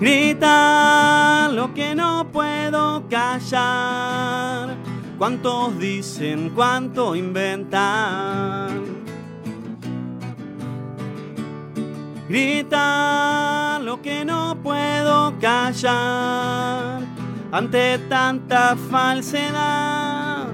Grita 0.01 1.49
lo 1.53 1.73
que 1.73 1.95
no 1.95 2.27
puedo 2.33 3.07
callar. 3.07 4.75
¿Cuántos 5.17 5.79
dicen, 5.79 6.51
cuánto 6.53 7.15
inventan? 7.15 8.98
Grita 12.29 13.79
lo 13.81 14.03
que 14.03 14.23
no 14.23 14.55
puedo 14.61 15.33
callar 15.39 17.01
ante 17.51 17.97
tanta 18.07 18.75
falsedad. 18.75 20.53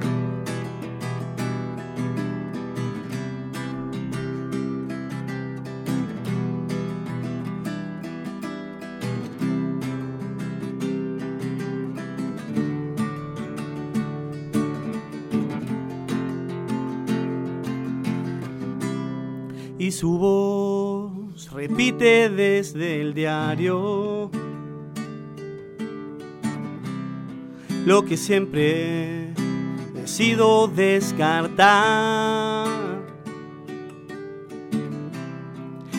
y 19.77 19.91
su 19.91 20.17
voz 20.17 20.64
repite 21.67 22.30
desde 22.30 23.01
el 23.01 23.15
diario 23.15 24.30
lo 27.86 28.06
que 28.06 28.17
siempre 28.17 29.34
decido 29.95 30.67
descartar. 30.67 32.67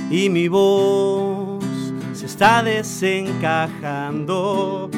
Y 0.08 0.30
mi 0.30 0.46
voz 0.46 1.64
se 2.12 2.26
está 2.26 2.62
desencajando 2.62 4.88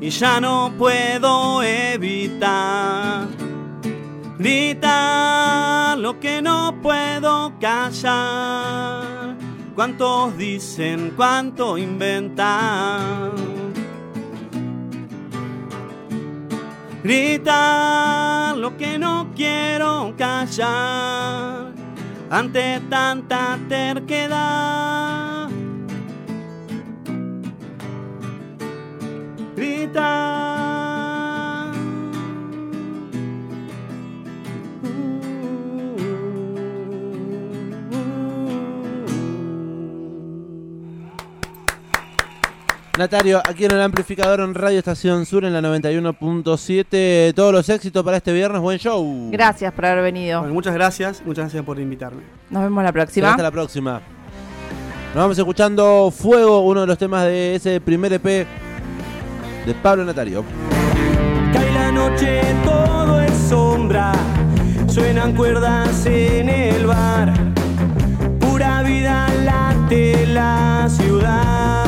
y 0.00 0.08
ya 0.08 0.40
no 0.40 0.72
puedo 0.78 1.62
evitar 1.62 3.28
gritar 4.38 5.98
lo 5.98 6.18
que 6.18 6.40
no 6.40 6.74
puedo 6.82 7.52
callar. 7.60 9.15
¿Cuántos 9.76 10.38
dicen, 10.38 11.12
cuánto 11.14 11.76
inventan? 11.76 13.32
Gritar 17.04 18.56
lo 18.56 18.74
que 18.78 18.98
no 18.98 19.32
quiero 19.36 20.14
callar 20.16 21.74
ante 22.30 22.80
tanta 22.88 23.58
terquedad. 23.68 25.50
Gritar. 29.54 30.35
Natario, 42.96 43.42
aquí 43.46 43.66
en 43.66 43.72
el 43.72 43.82
amplificador 43.82 44.40
en 44.40 44.54
Radio 44.54 44.78
Estación 44.78 45.26
Sur 45.26 45.44
en 45.44 45.52
la 45.52 45.60
91.7. 45.60 47.34
Todos 47.34 47.52
los 47.52 47.68
éxitos 47.68 48.02
para 48.02 48.16
este 48.16 48.32
viernes. 48.32 48.62
Buen 48.62 48.78
show. 48.78 49.28
Gracias 49.30 49.70
por 49.74 49.84
haber 49.84 50.02
venido. 50.02 50.40
Bueno, 50.40 50.54
muchas 50.54 50.72
gracias, 50.72 51.22
muchas 51.22 51.44
gracias 51.44 51.62
por 51.62 51.78
invitarme. 51.78 52.22
Nos 52.48 52.62
vemos 52.62 52.82
la 52.82 52.92
próxima. 52.92 53.32
Hasta 53.32 53.42
la 53.42 53.50
próxima. 53.50 54.00
Nos 55.14 55.22
vamos 55.22 55.38
escuchando 55.38 56.10
Fuego, 56.10 56.60
uno 56.60 56.80
de 56.80 56.86
los 56.86 56.96
temas 56.96 57.24
de 57.24 57.56
ese 57.56 57.82
primer 57.82 58.14
EP 58.14 58.24
de 58.24 59.74
Pablo 59.82 60.02
Natario. 60.02 60.42
Cae 61.52 61.72
la 61.72 61.92
noche, 61.92 62.40
todo 62.64 63.20
es 63.20 63.34
sombra. 63.50 64.12
Suenan 64.88 65.34
cuerdas 65.34 66.06
en 66.06 66.48
el 66.48 66.86
bar. 66.86 67.34
Pura 68.40 68.82
vida 68.82 69.28
late 69.44 70.26
la 70.28 70.88
ciudad. 70.88 71.85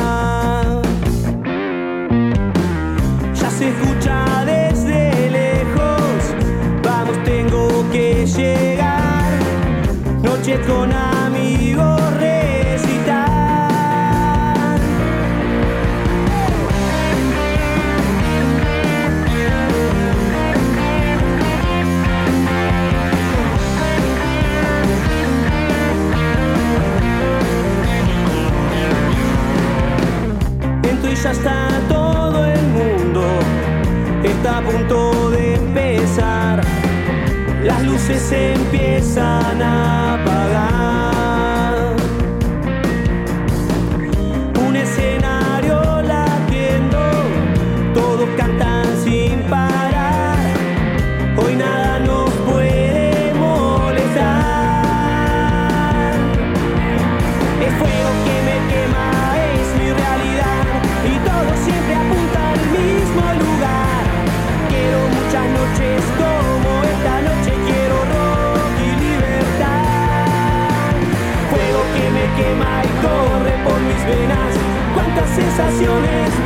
Se 3.59 3.67
escucha 3.67 4.45
desde 4.45 5.29
lejos. 5.29 6.33
Vamos, 6.81 7.21
tengo 7.25 7.67
que 7.91 8.25
llegar. 8.25 9.37
Noche 10.23 10.57
con 10.65 10.93
amigos 10.93 11.99
recitar. 12.19 13.27
Entro 30.81 31.11
y 31.11 31.15
ya 31.15 31.31
está 31.31 31.68
se 38.19 38.53
empiezan 38.53 39.61
a 39.61 40.18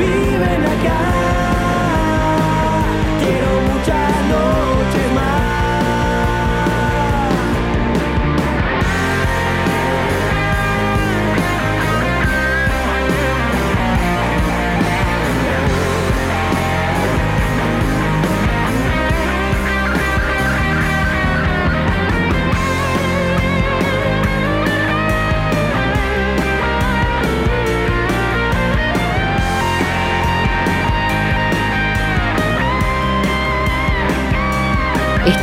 viven 0.04 0.73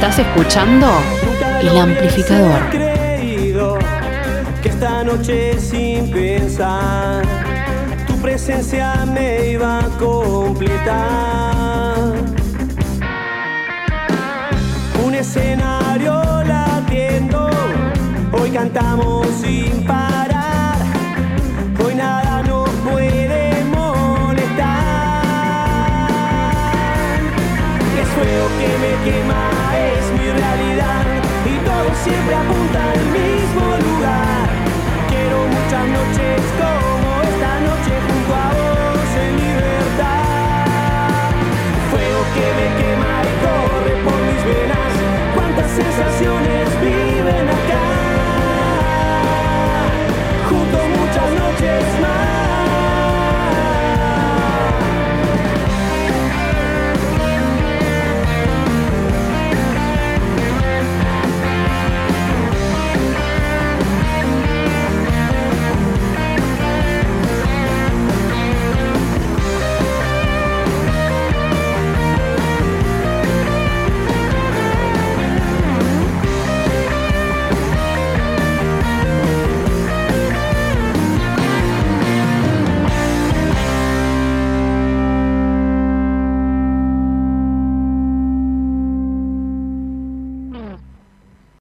Estás 0.02 0.20
escuchando 0.20 0.86
El 1.60 1.76
Amplificador. 1.76 2.70
creído 2.70 3.78
que 4.62 4.70
esta 4.70 5.04
noche 5.04 5.60
sin 5.60 6.10
pensar 6.10 7.22
tu 8.06 8.16
presencia 8.16 9.04
me 9.04 9.50
iba 9.50 9.80
a 9.80 9.88
completar. 9.98 11.34
Un 15.04 15.14
escenario 15.16 16.44
latiendo, 16.44 17.50
hoy 18.32 18.50
cantamos 18.52 19.26
sin 19.42 19.84
parar. 19.84 20.29
Fuego 28.14 28.46
que 28.58 28.70
me 28.82 28.92
quema, 29.04 29.50
es 29.76 30.04
mi 30.18 30.26
realidad. 30.30 31.04
Y 31.44 31.56
todo 31.64 31.88
siempre 32.04 32.34
apunta 32.34 32.92
al 32.92 33.04
mismo 33.06 33.69